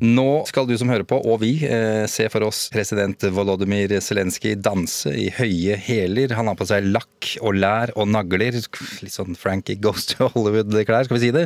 [0.02, 4.56] Nå skal du som hører på, og vi, eh, se for oss president Volodymyr Zelenskyj
[4.66, 6.34] danse i høye hæler.
[6.34, 8.58] Han har på seg lakk og lær og nagler.
[8.58, 11.46] Litt sånn Frankie Goes to Hollywood-klær, skal vi si det.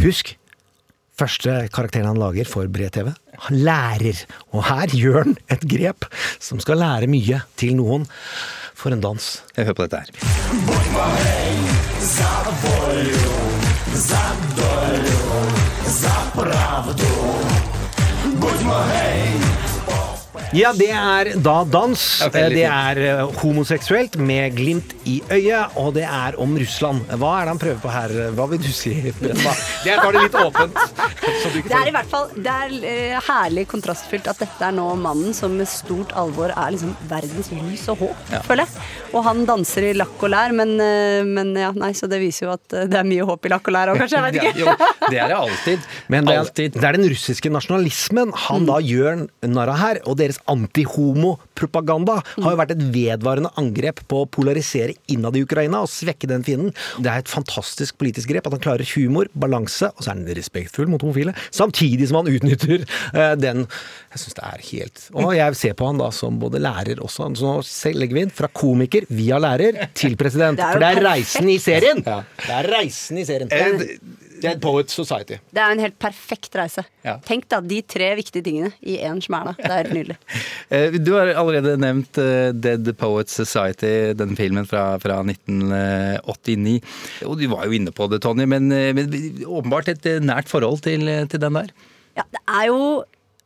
[0.00, 0.32] Husk,
[1.20, 3.12] første karakteren han lager for Bre-TV,
[3.50, 4.24] han lærer.
[4.56, 8.08] Og her gjør han et grep som skal lære mye til noen.
[8.80, 9.42] For en dans.
[9.56, 10.08] Jeg hører på dette her.
[20.50, 22.00] Ja, det er da dans.
[22.34, 27.04] Det er eh, homoseksuelt med glimt i øyet, og det er om Russland.
[27.20, 28.14] Hva er det han prøver på her?
[28.34, 28.90] Hva vil du si?
[29.20, 29.52] Hva?
[29.84, 30.80] Det tar det litt åpent.
[31.70, 35.36] Det er i hvert fall det er eh, herlig kontrastfylt at dette er nå mannen
[35.38, 38.42] som med stort alvor er liksom verdens lys og håp, Ja.
[38.46, 38.88] føler jeg.
[39.14, 42.48] Og han danser i lakk og lær, men, eh, men ja, nei, så det viser
[42.48, 44.18] jo at det er mye håp i lakk og lær òg, kanskje.
[44.18, 44.66] Jeg vet ikke.
[44.66, 45.88] Ja, jo, det er det alltid.
[46.10, 46.74] Men det er, alltid.
[46.80, 52.54] det er den russiske nasjonalismen han da gjør narr av her, og deres antihomopropaganda har
[52.54, 56.74] jo vært et vedvarende angrep på å polarisere innad i Ukraina og svekke den fienden.
[56.98, 60.38] Det er et fantastisk politisk grep at han klarer humor, balanse, og så er han
[60.38, 62.86] respektfull mot homofile, samtidig som han utnytter
[63.16, 63.66] uh, den
[64.10, 67.28] Jeg syns det er helt Og jeg ser på han da som både lærer også,
[67.38, 70.90] så nå legger vi inn fra komiker via lærer til president, Det er for det
[70.96, 72.02] er reisen i serien!
[72.04, 73.50] Det er reisen i serien.
[74.42, 75.36] Dead Poets Society.
[75.52, 76.84] Det er en helt perfekt reise.
[77.06, 77.18] Ja.
[77.26, 79.54] Tenk da de tre viktige tingene i én smæla.
[79.58, 80.18] Det er helt nydelig.
[80.70, 86.76] Eh, Du har allerede nevnt eh, Dead Poets Society, den filmen fra, fra 1989.
[87.26, 89.10] Og du var jo inne på det, Tonje, men, eh, men
[89.46, 91.72] åpenbart et nært forhold til, til den der.
[92.18, 92.78] Ja, det er jo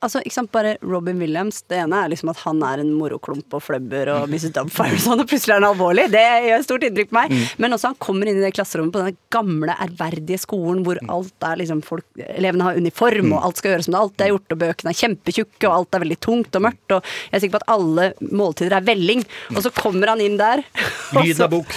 [0.05, 3.55] Altså, ikke sant, bare Robin Williams Det ene er liksom at han er en moroklump
[3.57, 4.51] og fløbber og Mrs.
[4.53, 6.07] Dubfire og sånn, og plutselig er han alvorlig.
[6.13, 7.35] Det gjør stort inntrykk på meg.
[7.63, 11.49] Men også han kommer inn i det klasserommet på den gamle, ærverdige skolen hvor alt
[11.49, 14.55] er liksom folk Elevene har uniform, og alt skal gjøres som det alltid er gjort,
[14.55, 17.57] og bøkene er kjempetjukke, og alt er veldig tungt og mørkt, og jeg er sikker
[17.57, 18.07] på at alle
[18.43, 19.25] måltider er velling.
[19.55, 20.65] Og så kommer han inn der,
[21.11, 21.73] så, av bok.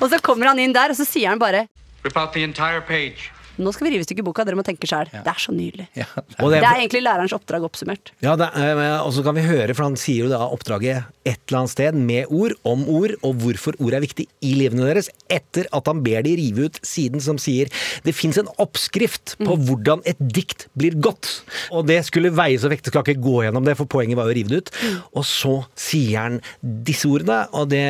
[0.00, 1.66] og så kommer han inn der, og så sier han bare
[2.02, 3.30] Rip out the entire page.
[3.58, 5.10] Nå skal vi rive i stykker boka, dere må tenke sjæl.
[5.12, 5.88] Det er så nydelig.
[5.98, 8.12] Ja, Det det er er, egentlig lærerens oppdrag oppsummert.
[8.24, 11.04] ja, det er, eh, og så kan vi høre, for han sier jo da oppdraget
[11.28, 14.88] et eller annet sted med ord, om ord, og hvorfor ord er viktig i livene
[14.88, 17.68] deres, etter at han ber de rive ut siden som sier
[18.04, 21.42] det fins en oppskrift på hvordan et dikt blir godt.
[21.70, 24.34] Og det skulle veies og vektes, skal ikke gå gjennom det, for poenget var jo
[24.34, 24.72] å rive det ut.
[25.14, 27.86] Og så sier han disse ordene, og det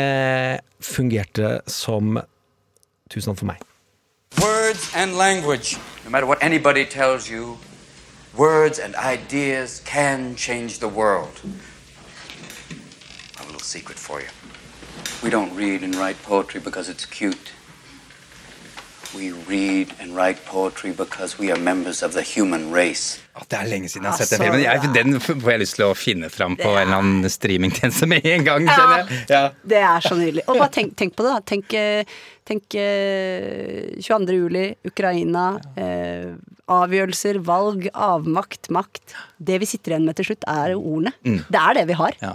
[0.83, 2.19] fungerte som
[3.13, 3.61] Tusen takk for meg.
[4.41, 5.77] Words and language.
[6.05, 7.59] No matter what anybody tells you,
[8.37, 11.41] words and ideas can change the world.
[11.45, 14.29] I have a little secret for you.
[15.23, 17.53] We don't read and write poetry because it's cute.
[19.15, 23.19] We read and write poetry because we are members of the human race.
[23.37, 24.63] Å, Det er lenge siden jeg har sett den filmen.
[24.65, 28.25] Jeg, den får jeg lyst til å finne fram på en eller annen streamingtjeneste med
[28.25, 28.69] en gang.
[28.69, 29.19] kjenner jeg.
[29.29, 29.43] Ja.
[29.75, 30.47] Det er så nydelig.
[30.49, 31.45] Og bare tenk, tenk på det, da.
[31.53, 32.17] Tenk, eh,
[32.49, 34.39] tenk eh, 22.
[34.39, 35.45] juli, Ukraina.
[35.77, 36.33] Eh,
[36.73, 39.17] avgjørelser, valg, avmakt, makt.
[39.37, 41.13] Det vi sitter igjen med til slutt, er ordene.
[41.21, 41.45] ordene.
[41.53, 42.17] Det er det vi har.
[42.25, 42.33] Ja.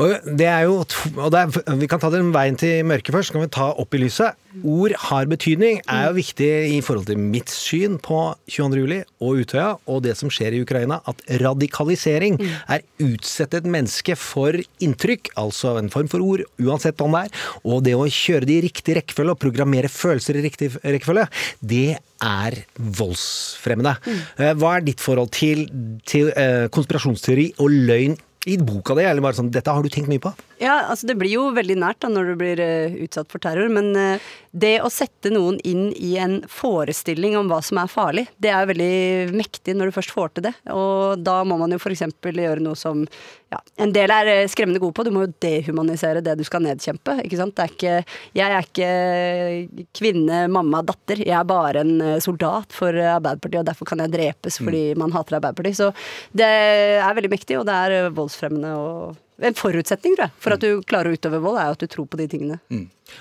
[0.00, 0.80] Og det er jo,
[1.16, 3.70] og det er, Vi kan ta den veien til mørket først, så kan vi ta
[3.72, 4.38] opp i lyset.
[4.66, 8.18] Ord har betydning er jo viktig i forhold til mitt syn på
[8.50, 8.80] 22.
[8.80, 10.98] juli og Utøya og det som skjer i Ukraina.
[11.10, 17.10] At radikalisering er utsette et menneske for inntrykk, altså en form for ord, uansett hva
[17.14, 17.44] det er.
[17.62, 21.28] Og det å kjøre det i riktig rekkefølge og programmere følelser i riktig rekkefølge,
[21.62, 22.58] det er
[22.98, 23.94] voldsfremmende.
[24.36, 25.64] Eh, Hva er ditt forhold til,
[26.08, 30.08] til eh, konspirasjonsteori og løgn i boka di, eller bare sånn Dette har du tenkt
[30.08, 30.32] mye på?
[30.60, 33.70] Ja, altså Det blir jo veldig nært da når du blir eh, utsatt for terror,
[33.72, 38.26] men eh, det å sette noen inn i en forestilling om hva som er farlig,
[38.44, 40.52] det er veldig mektig når du først får til det.
[40.74, 42.04] Og da må man jo f.eks.
[42.28, 45.06] gjøre noe som ja, en del er eh, skremmende gode på.
[45.08, 47.16] Du må jo dehumanisere det du skal nedkjempe.
[47.24, 47.56] ikke sant?
[47.56, 47.96] Det er ikke,
[48.36, 51.24] jeg er ikke kvinne, mamma, datter.
[51.24, 55.40] Jeg er bare en soldat for Arbeiderpartiet, og derfor kan jeg drepes fordi man hater
[55.40, 55.80] Arbeiderpartiet.
[55.80, 56.52] Så det
[57.00, 60.82] er veldig mektig, og det er voldsfremmende og en forutsetning tror jeg, for at du
[60.86, 62.60] klarer å utøve vold, er at du tror på de tingene.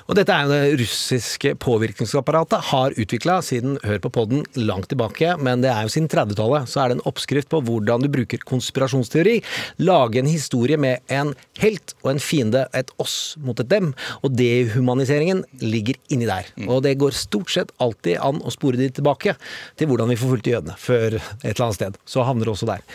[0.09, 5.35] Og dette er jo det russiske påvirkningsapparatet har utvikla siden Hør på podden langt tilbake,
[5.41, 6.69] men det er jo siden 30-tallet.
[6.69, 9.39] Så er det en oppskrift på hvordan du bruker konspirasjonsteori.
[9.85, 13.91] Lage en historie med en helt og en fiende, et oss mot et dem.
[14.21, 16.49] Og dehumaniseringen ligger inni der.
[16.67, 19.35] Og det går stort sett alltid an å spore de tilbake
[19.79, 21.99] til hvordan vi forfulgte jødene før et eller annet sted.
[22.05, 22.85] Så havner det også der.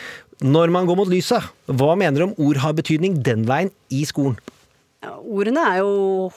[0.43, 4.03] Når man går mot lyset, hva mener du om ord har betydning den veien i
[4.09, 4.35] skolen?
[5.05, 6.31] Ja, ordene er jo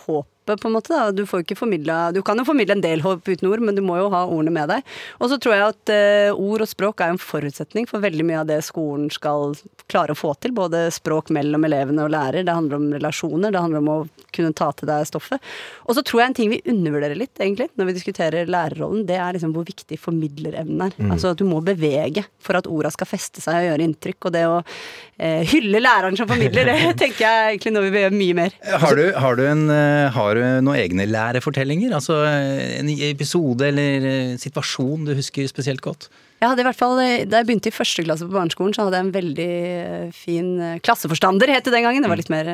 [0.47, 0.93] håpet, på en måte.
[0.93, 1.11] Da.
[1.11, 3.81] Du får ikke formidla Du kan jo formidle en del håp uten ord, men du
[3.81, 4.83] må jo ha ordene med deg.
[5.19, 8.41] Og så tror jeg at uh, ord og språk er en forutsetning for veldig mye
[8.41, 9.55] av det skolen skal
[9.87, 10.55] klare å få til.
[10.55, 13.99] Både språk mellom elevene og lærer, det handler om relasjoner, det handler om å
[14.35, 15.43] kunne ta til deg stoffet.
[15.87, 19.17] Og så tror jeg en ting vi undervurderer litt, egentlig, når vi diskuterer lærerrollen, det
[19.19, 20.97] er liksom hvor viktig formidlerevnen er.
[20.97, 21.13] Mm.
[21.15, 24.19] Altså at du må bevege for at orda skal feste seg og gjøre inntrykk.
[24.27, 28.05] Og det å eh, hylle læreren som formidler, det tenker jeg egentlig nå vi vil
[28.05, 28.57] gjøre mye mer.
[28.83, 31.95] Har du, har du, en, eh, du noen egne lærefortellinger?
[31.97, 36.09] Altså en episode eller eh, situasjon du husker spesielt godt?
[36.37, 38.83] Jeg hadde i hvert fall, eh, Da jeg begynte i første klasse på barneskolen, så
[38.85, 42.03] hadde jeg en veldig eh, fin eh, klasseforstander, het det den gangen.
[42.05, 42.45] Det var litt mer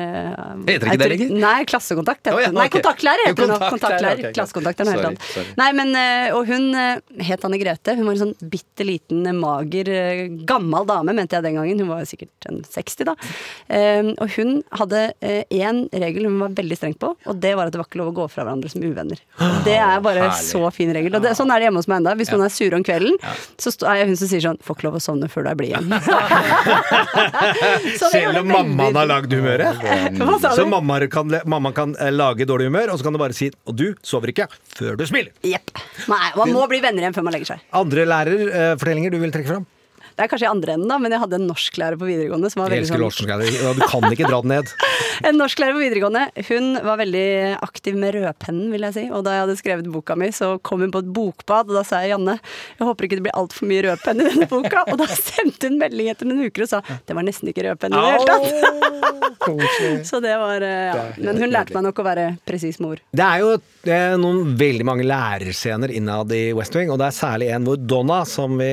[0.64, 1.34] Heter ikke det lenger?
[1.42, 2.22] Nei, klassekontakt.
[2.24, 2.52] heter Å, ja.
[2.56, 3.58] Nei, kontaktlærer heter det nå.
[3.74, 4.32] Kontaktlærer, Okay.
[4.36, 5.50] Klassekontakt er noe helt annet.
[5.58, 5.90] Nei, men,
[6.36, 6.64] og hun
[7.26, 7.94] het Anne Grete.
[7.98, 9.90] Hun var en sånn bitte liten, mager,
[10.48, 11.82] gammel dame, mente jeg den gangen.
[11.82, 13.14] Hun var sikkert en 60 da.
[13.68, 15.02] Eh, Og hun hadde
[15.52, 18.12] én regel hun var veldig streng på, og det var at det var ikke lov
[18.12, 19.20] å gå fra hverandre som uvenner.
[19.68, 20.44] Det er bare Herlig.
[20.46, 21.14] så fin regel.
[21.18, 22.14] Og det, sånn er det hjemme hos meg enda.
[22.18, 22.36] Hvis Ja.
[22.38, 23.16] man er sure om kvelden,
[23.58, 25.58] så er jeg hun som sier sånn Får ikke lov å sovne før du er
[25.58, 25.90] blid igjen.
[28.14, 29.82] Selv om mammaen har lagd humøret?
[30.20, 33.20] Hva sa Så mamma kan, mamma kan eh, lage dårlig humør, og så kan du
[33.22, 34.48] bare si Og du sover ikke
[34.78, 35.34] før du smiler.
[35.46, 35.74] Jepp.
[36.10, 37.64] Nei, man må bli venner igjen før man legger seg.
[37.74, 39.66] Andre lærerfortellinger du vil trekke fram?
[40.14, 42.62] Det er kanskje i andre enden, da, men jeg hadde en norsklærer på videregående som
[42.62, 43.56] var veldig sånn norsklærer.
[43.74, 44.74] Du kan ikke dra den ned.
[45.24, 47.26] En norsklærer på videregående, hun var veldig
[47.62, 49.04] aktiv med rødpennen, vil jeg si.
[49.14, 51.84] Og da jeg hadde skrevet boka mi, så kom hun på et bokbad, og da
[51.86, 52.34] sa jeg Janne,
[52.78, 54.82] jeg håper ikke det blir altfor mye rødpenn i denne boka.
[54.90, 57.94] Og da sendte hun melding etter noen uker og sa det var nesten ikke rødpenn
[57.94, 59.24] i det hele tatt.
[60.08, 61.04] Så det var eh, ja.
[61.20, 63.00] Men hun lærte meg nok å være presis mor.
[63.12, 67.16] Det er jo eh, noen veldig mange lærerscener innad i West Wing, og det er
[67.16, 68.72] særlig en hvor Donna, som vi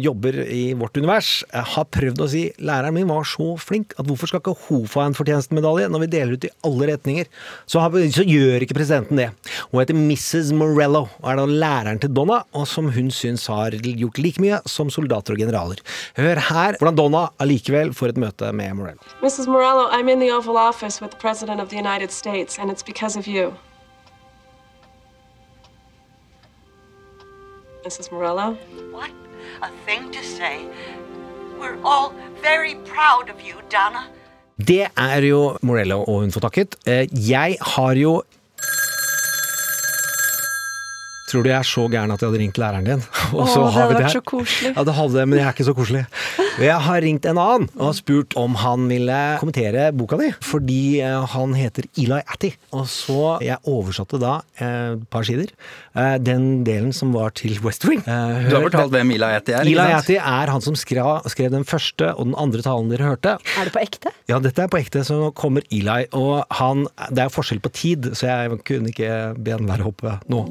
[0.00, 4.06] jobber i vårt univers, Jeg har prøvd å si læreren min var så flink at
[4.08, 7.30] hvorfor skal ikke hun få en fortjenestemedalje når vi deler ut i alle retninger?
[7.70, 9.28] Så, har, så gjør ikke presidenten det.
[9.70, 10.52] Hun heter Mrs.
[10.56, 14.60] Morello og er da læreren til Donna, og som hun syns har gjort like mye
[14.68, 15.82] som soldater og generaler.
[16.18, 19.12] Hør her hvordan Donna allikevel får et møte med Morello.
[19.22, 19.46] Mrs.
[19.46, 22.82] Morello, I'm in the Oval Office with the President of the United States, and it's
[22.82, 23.54] because of you.
[27.84, 28.12] Mrs.
[28.12, 28.56] Morello?
[28.92, 29.10] What
[29.62, 30.66] a thing to say.
[31.60, 34.02] We're all very proud of you, Donna.
[34.58, 36.74] Det er jo Morello og hun får takket.
[36.86, 38.22] Eh, Jeg har jo
[41.30, 43.02] Tror du jeg er så gæren at jeg hadde ringt læreren din?
[43.38, 44.08] Og så Åh, det har vi hadde vært her.
[44.18, 44.72] så koselig.
[44.76, 46.02] Ja, det hadde men jeg er ikke så koselig.
[46.60, 51.22] Jeg har ringt en annen og spurt om han ville kommentere boka di, fordi eh,
[51.32, 52.50] han heter Eli Atty.
[52.76, 55.48] Og så Jeg oversatte da eh, et par sider.
[55.96, 58.02] eh, Den delen som var til West Wing.
[58.04, 61.50] Eh, Du har fortalt hvem Eli Atty er, Eli Atti er han som skrev, skrev
[61.56, 63.38] den første og den andre talen dere hørte.
[63.56, 64.12] Er det på ekte?
[64.28, 67.72] Ja, dette er på ekte, så nå kommer Eli, og han Det er forskjell på
[67.72, 70.44] tid, så jeg kunne ikke be han være oppe nå.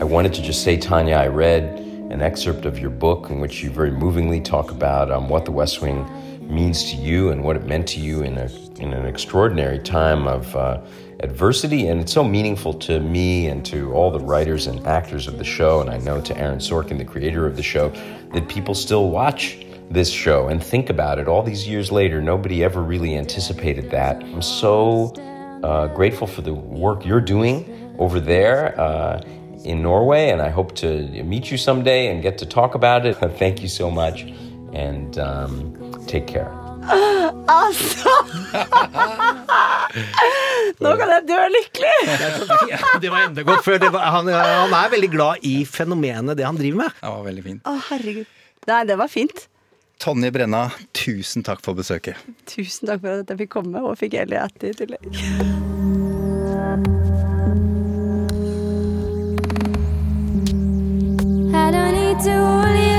[0.00, 1.66] I wanted to just say, Tanya, I read
[2.12, 5.50] an excerpt of your book in which you very movingly talk about um, what the
[5.50, 6.06] West Wing
[6.46, 10.28] means to you and what it meant to you in, a, in an extraordinary time
[10.28, 10.80] of uh,
[11.20, 11.86] adversity.
[11.86, 15.44] And it's so meaningful to me and to all the writers and actors of the
[15.44, 17.88] show, and I know to Aaron Sorkin, the creator of the show,
[18.34, 22.20] that people still watch this show and think about it all these years later.
[22.20, 24.22] Nobody ever really anticipated that.
[24.22, 25.14] I'm so
[25.62, 29.22] uh, grateful for the work you're doing over there uh,
[29.64, 30.86] in Norway, and I hope to
[31.24, 33.16] meet you someday and get to talk about it.
[33.38, 34.22] Thank you so much,
[34.72, 35.74] and um,
[36.06, 36.50] take care.
[37.52, 38.08] Altså!
[40.82, 41.98] Nå kan jeg dø lykkelig!
[43.02, 43.78] Det var enda godt før.
[43.82, 46.90] Det var, han, han er veldig glad i fenomenet, det han driver med.
[47.00, 47.60] Det var veldig fint.
[47.68, 48.26] Å, herregud.
[48.70, 49.38] Nei, det var fint.
[50.02, 50.62] Tonje Brenna,
[50.96, 52.16] tusen takk for besøket.
[52.50, 54.40] Tusen takk for at jeg fikk komme, og fikk Eli i
[54.80, 55.02] tillegg.
[62.24, 62.91] Don't need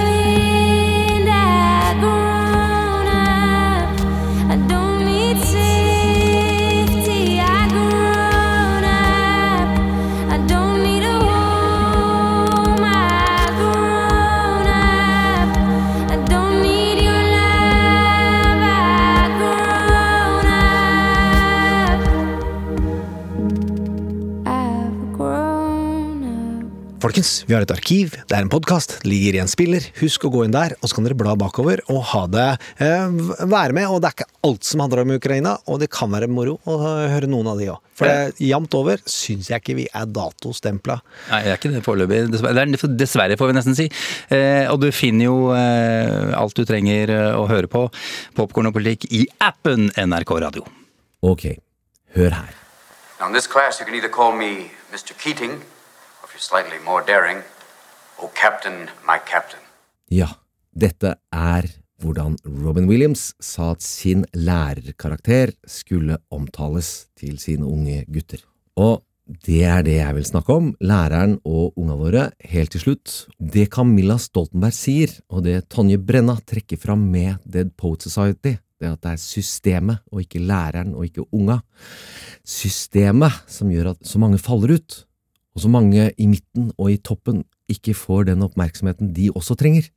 [27.23, 29.85] Folkens, vi har et arkiv, det er en podkast, ligger i en spiller.
[30.01, 32.47] Husk å gå inn der, og så kan dere bla bakover og ha det
[32.83, 33.13] eh,
[33.47, 33.87] være med.
[33.87, 36.75] Og det er ikke alt som handler om Ukraina, og det kan være moro å
[36.83, 37.79] høre noen av de òg.
[37.95, 40.99] For det, jevnt over syns jeg ikke vi er datostempla.
[41.29, 42.21] Nei, det er ikke det foreløpig.
[42.33, 43.87] Dessverre, er dessverre, får vi nesten si.
[44.27, 47.85] Eh, og du finner jo eh, alt du trenger eh, å høre på,
[48.35, 50.67] Popkorn og politikk, i appen NRK Radio.
[51.23, 51.53] Ok,
[52.19, 52.57] hør her.
[53.21, 55.15] Now, in this class, you can either call me Mr.
[55.15, 55.61] Keating,
[56.37, 57.43] slightly more daring,
[58.21, 59.59] Oh, Captain, my Captain.
[60.07, 60.29] Ja,
[60.71, 61.65] dette er
[62.03, 68.43] hvordan Robin Williams sa at sin lærerkarakter skulle omtales til sine unge gutter.
[68.79, 69.01] Og
[69.47, 72.23] det er det jeg vil snakke om, læreren og unga våre,
[72.53, 73.13] helt til slutt.
[73.39, 78.91] Det Camilla Stoltenberg sier, og det Tonje Brenna trekker fram med Dead Poet Society, det
[78.91, 81.61] at det er systemet og ikke læreren og ikke unga.
[82.43, 85.03] Systemet som gjør at så mange faller ut,
[85.53, 89.87] og så mange i midten og i toppen ikke får den oppmerksomheten de også trenger.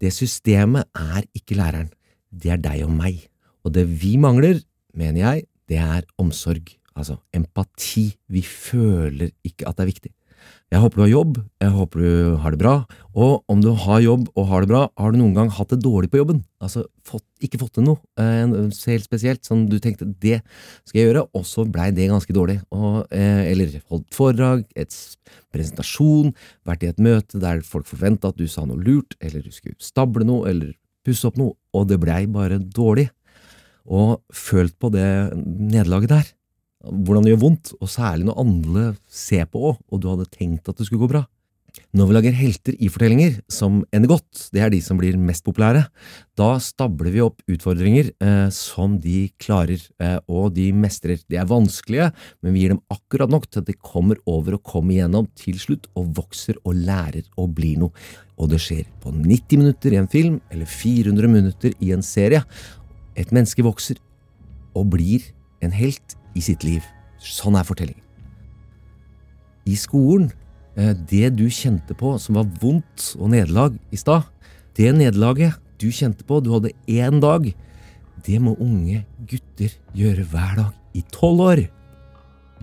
[0.00, 1.90] Det systemet er ikke læreren,
[2.32, 3.20] det er deg og meg.
[3.64, 4.60] Og det vi mangler,
[4.96, 8.12] mener jeg, det er omsorg, altså empati.
[8.28, 10.12] Vi føler ikke at det er viktig.
[10.74, 12.72] Jeg håper du har jobb, jeg håper du har det bra,
[13.14, 15.78] og om du har jobb og har det bra, har du noen gang hatt det
[15.84, 16.40] dårlig på jobben?
[16.58, 18.42] Altså fått, ikke fått til noe, eh,
[18.90, 20.40] helt spesielt, sånn du tenkte det
[20.82, 24.90] skal jeg gjøre, og så blei det ganske dårlig, og, eh, eller holdt foredrag, et
[25.54, 26.34] presentasjon,
[26.66, 29.78] vært i et møte der folk forventa at du sa noe lurt, eller du skulle
[29.78, 30.74] stable noe, eller
[31.06, 33.12] pusse opp noe, og det blei bare dårlig,
[33.86, 35.06] og følt på det
[35.38, 36.34] nederlaget der
[36.90, 40.68] hvordan det gjør vondt, og særlig når andre ser på òg, og du hadde tenkt
[40.68, 41.24] at det skulle gå bra.
[41.94, 45.44] Når vi lager helter i fortellinger som ender godt, det er de som blir mest
[45.46, 45.84] populære,
[46.38, 51.22] da stabler vi opp utfordringer eh, som de klarer, eh, og de mestrer.
[51.30, 52.10] De er vanskelige,
[52.42, 55.58] men vi gir dem akkurat nok til at de kommer over og kommer igjennom til
[55.62, 58.06] slutt, og vokser og lærer og blir noe.
[58.38, 62.42] Og det skjer på 90 minutter i en film, eller 400 minutter i en serie.
[63.18, 64.02] Et menneske vokser
[64.74, 65.26] og blir
[65.62, 66.84] en helt i sitt liv.
[67.18, 68.02] Sånn er fortellingen.
[69.64, 70.28] I skolen,
[70.76, 74.26] det du kjente på som var vondt og nederlag i stad,
[74.76, 77.46] det nederlaget du kjente på, du hadde én dag,
[78.24, 81.62] det må unge gutter gjøre hver dag i tolv år.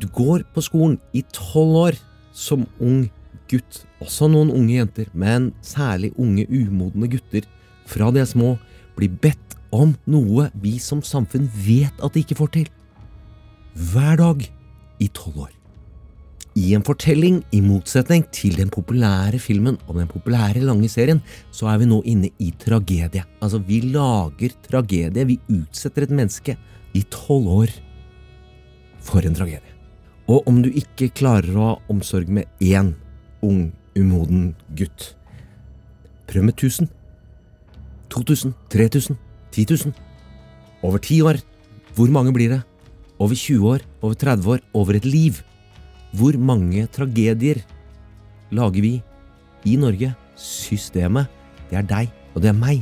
[0.01, 1.97] Du går på skolen i tolv år
[2.33, 3.05] som ung
[3.51, 3.83] gutt.
[4.01, 7.47] Også noen unge jenter, men særlig unge umodne gutter
[7.89, 8.55] fra de er små,
[8.97, 12.69] blir bedt om noe vi som samfunn vet at de ikke får til
[13.75, 14.45] hver dag
[15.01, 15.51] i tolv år.
[16.59, 21.69] I en fortelling, i motsetning til den populære filmen og den populære lange serien, så
[21.71, 23.23] er vi nå inne i tragedie.
[23.39, 25.25] Altså, vi lager tragedie.
[25.25, 26.57] Vi utsetter et menneske
[26.93, 27.75] i tolv år
[28.99, 29.71] for en tragedie.
[30.27, 32.93] Og om du ikke klarer å ha omsorg med én
[33.41, 35.13] ung, umoden gutt,
[36.27, 36.91] prøv med 1000.
[38.11, 39.15] 2000, 3000,
[39.55, 39.95] 10 000.
[40.83, 41.39] Over ti år.
[41.95, 42.61] Hvor mange blir det?
[43.21, 45.41] Over 20 år, over 30 år, over et liv.
[46.17, 47.61] Hvor mange tragedier
[48.51, 48.95] lager vi
[49.65, 50.13] i Norge?
[50.35, 51.29] Systemet,
[51.69, 52.81] det er deg, og det er meg.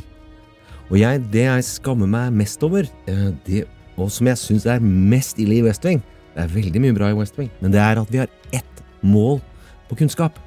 [0.89, 3.65] Og jeg, det jeg skammer meg mest over, eh, det,
[3.99, 5.99] og som jeg syns er mest ille i West Wing
[6.31, 8.83] Det er veldig mye bra i West Wing, men det er at vi har ett
[9.03, 9.41] mål
[9.89, 10.39] på kunnskap.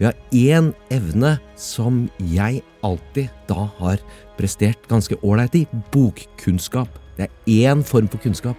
[0.00, 4.02] Vi har én evne som jeg alltid da har
[4.36, 5.66] prestert ganske ålreit i.
[5.94, 6.90] Bokkunnskap.
[7.14, 8.58] Det er én form for kunnskap.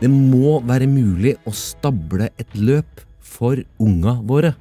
[0.00, 4.54] Det må være mulig å stable et løp for unga våre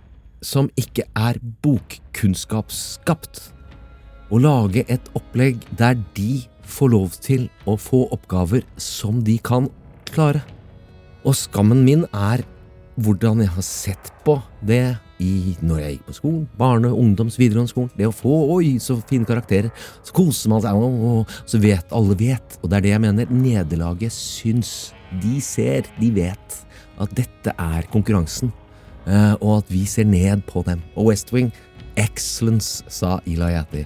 [0.44, 3.40] som ikke er bokkunnskapsskapt.
[4.30, 9.72] Å lage et opplegg der de får lov til å få oppgaver som de kan
[10.12, 10.44] klare.
[11.24, 12.44] Og skammen min er
[13.00, 14.36] hvordan jeg har sett på
[14.68, 16.46] det i, når jeg gikk på skolen.
[16.60, 17.92] Barne-, ungdoms-, videregående skolen.
[17.96, 19.72] Det å få oi, så fine karakterer.
[20.04, 22.60] Så koser man seg, og så vet alle vet.
[22.60, 23.32] Og det er det jeg mener.
[23.32, 24.92] Nederlaget syns.
[25.22, 26.58] De ser, de vet
[27.00, 28.52] at dette er konkurransen,
[29.08, 30.84] eh, og at vi ser ned på dem.
[30.96, 31.52] Og West Wing,
[31.98, 33.86] excellence, sa Ilayati.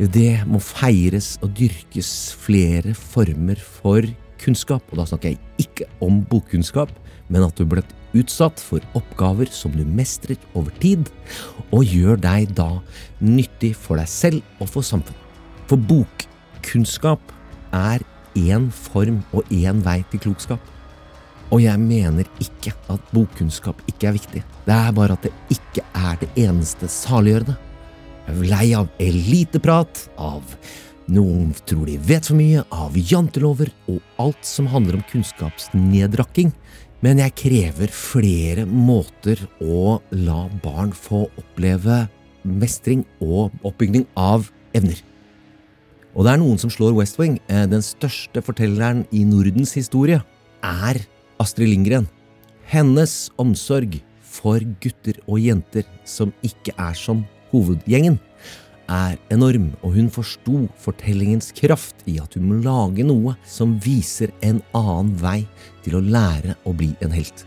[0.00, 4.06] Det må feires og dyrkes flere former for
[4.40, 6.92] kunnskap, og da snakker jeg ikke om bokkunnskap,
[7.28, 7.84] men at du ble
[8.16, 11.10] utsatt for oppgaver som du mestrer over tid,
[11.70, 12.70] og gjør deg da
[13.20, 15.28] nyttig for deg selv og for samfunnet.
[15.70, 17.36] For bokkunnskap
[17.76, 18.02] er
[18.38, 20.60] én form og én vei til klokskap.
[21.50, 24.44] Og jeg mener ikke at bokkunnskap ikke er viktig.
[24.66, 27.56] Det er bare at det ikke er det eneste saliggjørende.
[28.28, 30.54] Jeg er lei av eliteprat, av
[31.10, 36.52] noen tror de vet for mye, av jantelover og alt som handler om kunnskapsnedrakking.
[37.02, 42.04] Men jeg krever flere måter å la barn få oppleve
[42.44, 45.00] mestring og oppbygning av evner.
[46.14, 47.38] Og det er noen som slår West Wing.
[47.48, 50.20] Eh, den største fortelleren i Nordens historie
[50.66, 51.02] er
[51.40, 52.08] Astrid Lindgren.
[52.70, 58.18] Hennes omsorg for gutter og jenter som ikke er som hovedgjengen,
[58.90, 64.32] er enorm, og hun forsto fortellingens kraft i at hun må lage noe som viser
[64.42, 65.44] en annen vei
[65.84, 67.44] til å lære å bli en helt.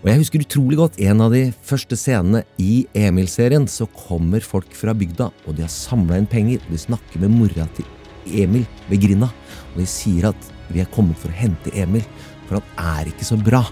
[0.00, 3.68] Og jeg husker utrolig godt en av de første scenene i Emil-serien.
[3.68, 6.64] Så kommer folk fra bygda, og de har samla inn penger.
[6.64, 7.84] Og de snakker med mora til
[8.26, 9.30] Emil ved grinda.
[9.72, 12.04] Og de sier at vi er kommet for å hente Emil,
[12.46, 13.62] for han er ikke så bra.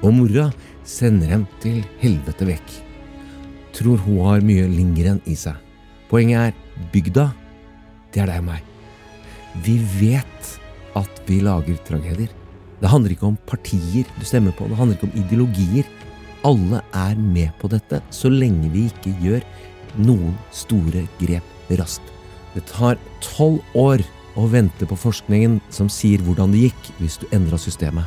[0.00, 0.48] Og mora
[0.86, 2.76] sender dem til helvete vekk.
[3.76, 5.58] Tror hun har mye Lindgren i seg.
[6.10, 7.28] Poenget er bygda,
[8.10, 8.66] det er deg og meg.
[9.64, 10.52] Vi vet
[10.98, 12.30] at vi lager tragedier.
[12.80, 15.90] Det handler ikke om partier du stemmer på, det handler ikke om ideologier.
[16.48, 19.44] Alle er med på dette, så lenge vi ikke gjør
[20.00, 22.19] noen store grep raskt.
[22.54, 24.02] Det tar tolv år
[24.38, 28.06] å vente på forskningen som sier hvordan det gikk hvis du endra systemet.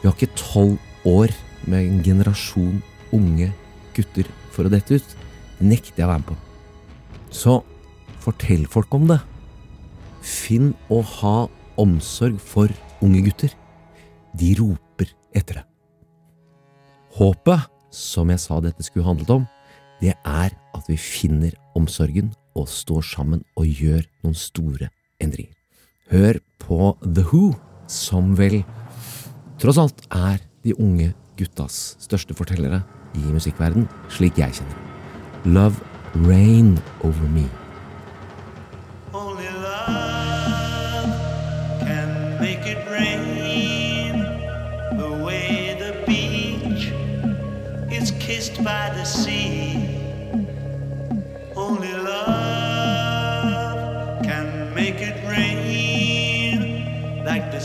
[0.00, 0.76] Vi har ikke tolv
[1.08, 1.32] år
[1.66, 2.82] med en generasjon
[3.16, 3.50] unge
[3.96, 5.16] gutter for å dette ut.
[5.58, 6.36] Det nekter jeg å være med på.
[7.34, 7.60] Så
[8.22, 9.20] fortell folk om det.
[10.22, 11.36] Finn å ha
[11.80, 12.70] omsorg for
[13.04, 13.52] unge gutter.
[14.36, 15.66] De roper etter det.
[17.16, 19.46] Håpet, som jeg sa dette skulle handlet om,
[20.02, 24.88] det er at vi finner omsorgen og står sammen og gjør noen store
[25.22, 25.52] endringer.
[26.10, 27.54] Hør på The Who,
[27.90, 28.62] som vel
[29.60, 32.82] tross alt er de unge guttas største fortellere
[33.16, 34.82] i musikkverden, slik jeg kjenner.
[35.44, 35.76] Love
[36.26, 37.46] Rain Over Me.
[41.80, 44.18] can make it rain
[44.98, 46.92] the way the beach
[47.92, 49.35] is kissed by the sea.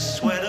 [0.02, 0.41] Sweat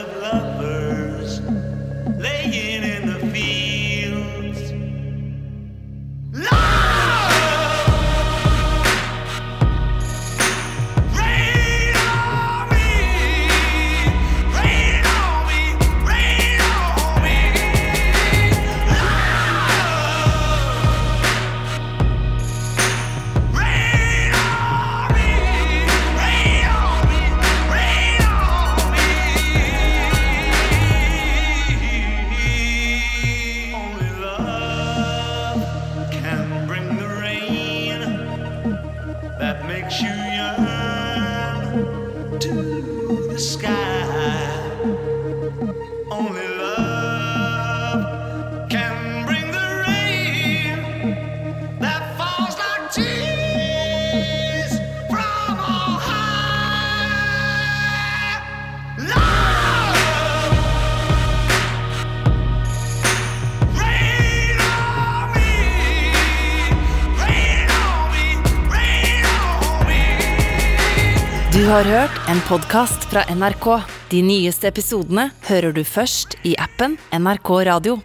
[71.82, 73.66] har hørt en podkast fra NRK.
[74.10, 77.96] De nyeste episodene hører du først i appen NRK Radio.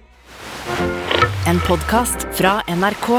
[1.46, 3.12] En podkast fra NRK.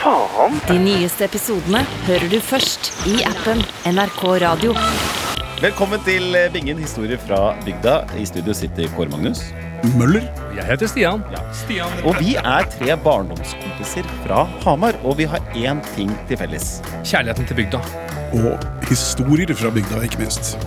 [0.00, 0.56] Faen!
[0.70, 4.72] De nyeste episodene hører du først i appen NRK Radio.
[5.60, 8.06] Velkommen til Bingen historie fra bygda.
[8.16, 9.50] I studio sitter Kåre Magnus.
[9.98, 10.24] Møller.
[10.56, 11.22] Jeg heter Stian.
[11.54, 12.00] Stian.
[12.06, 16.78] Og vi er tre barndomskompiser fra Hamar, og vi har én ting til felles.
[17.06, 17.80] Kjærligheten til bygda.
[18.38, 20.58] Og historier fra bygda, ikke minst.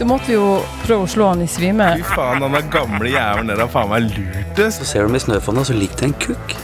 [0.00, 1.92] Du måtte jo prøve å slå han i svime.
[2.00, 4.70] Fy faen, han er gamle jævelen der har faen meg lurt det.
[4.74, 6.56] Så ser du med snøfonna, så likte en kukk.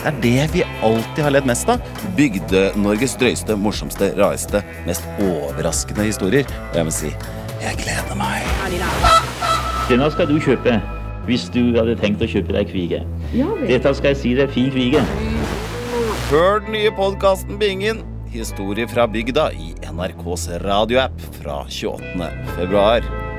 [0.00, 1.84] Det er det vi alltid har ledd mest av.
[2.16, 6.48] Bygde-Norges drøyeste, morsomste, rareste, mest overraskende historier.
[6.70, 7.12] Og jeg må si,
[7.60, 9.29] jeg gleder meg.
[9.90, 10.76] Denne skal du kjøpe
[11.26, 13.00] hvis du hadde tenkt å kjøpe deg kvige.
[13.66, 15.02] Dette skal jeg si deg fin kvige.
[16.30, 18.04] Hør den nye podkasten Bingen.
[18.30, 22.30] Historie fra bygda i NRKs radioapp fra 28.
[22.54, 23.29] februar.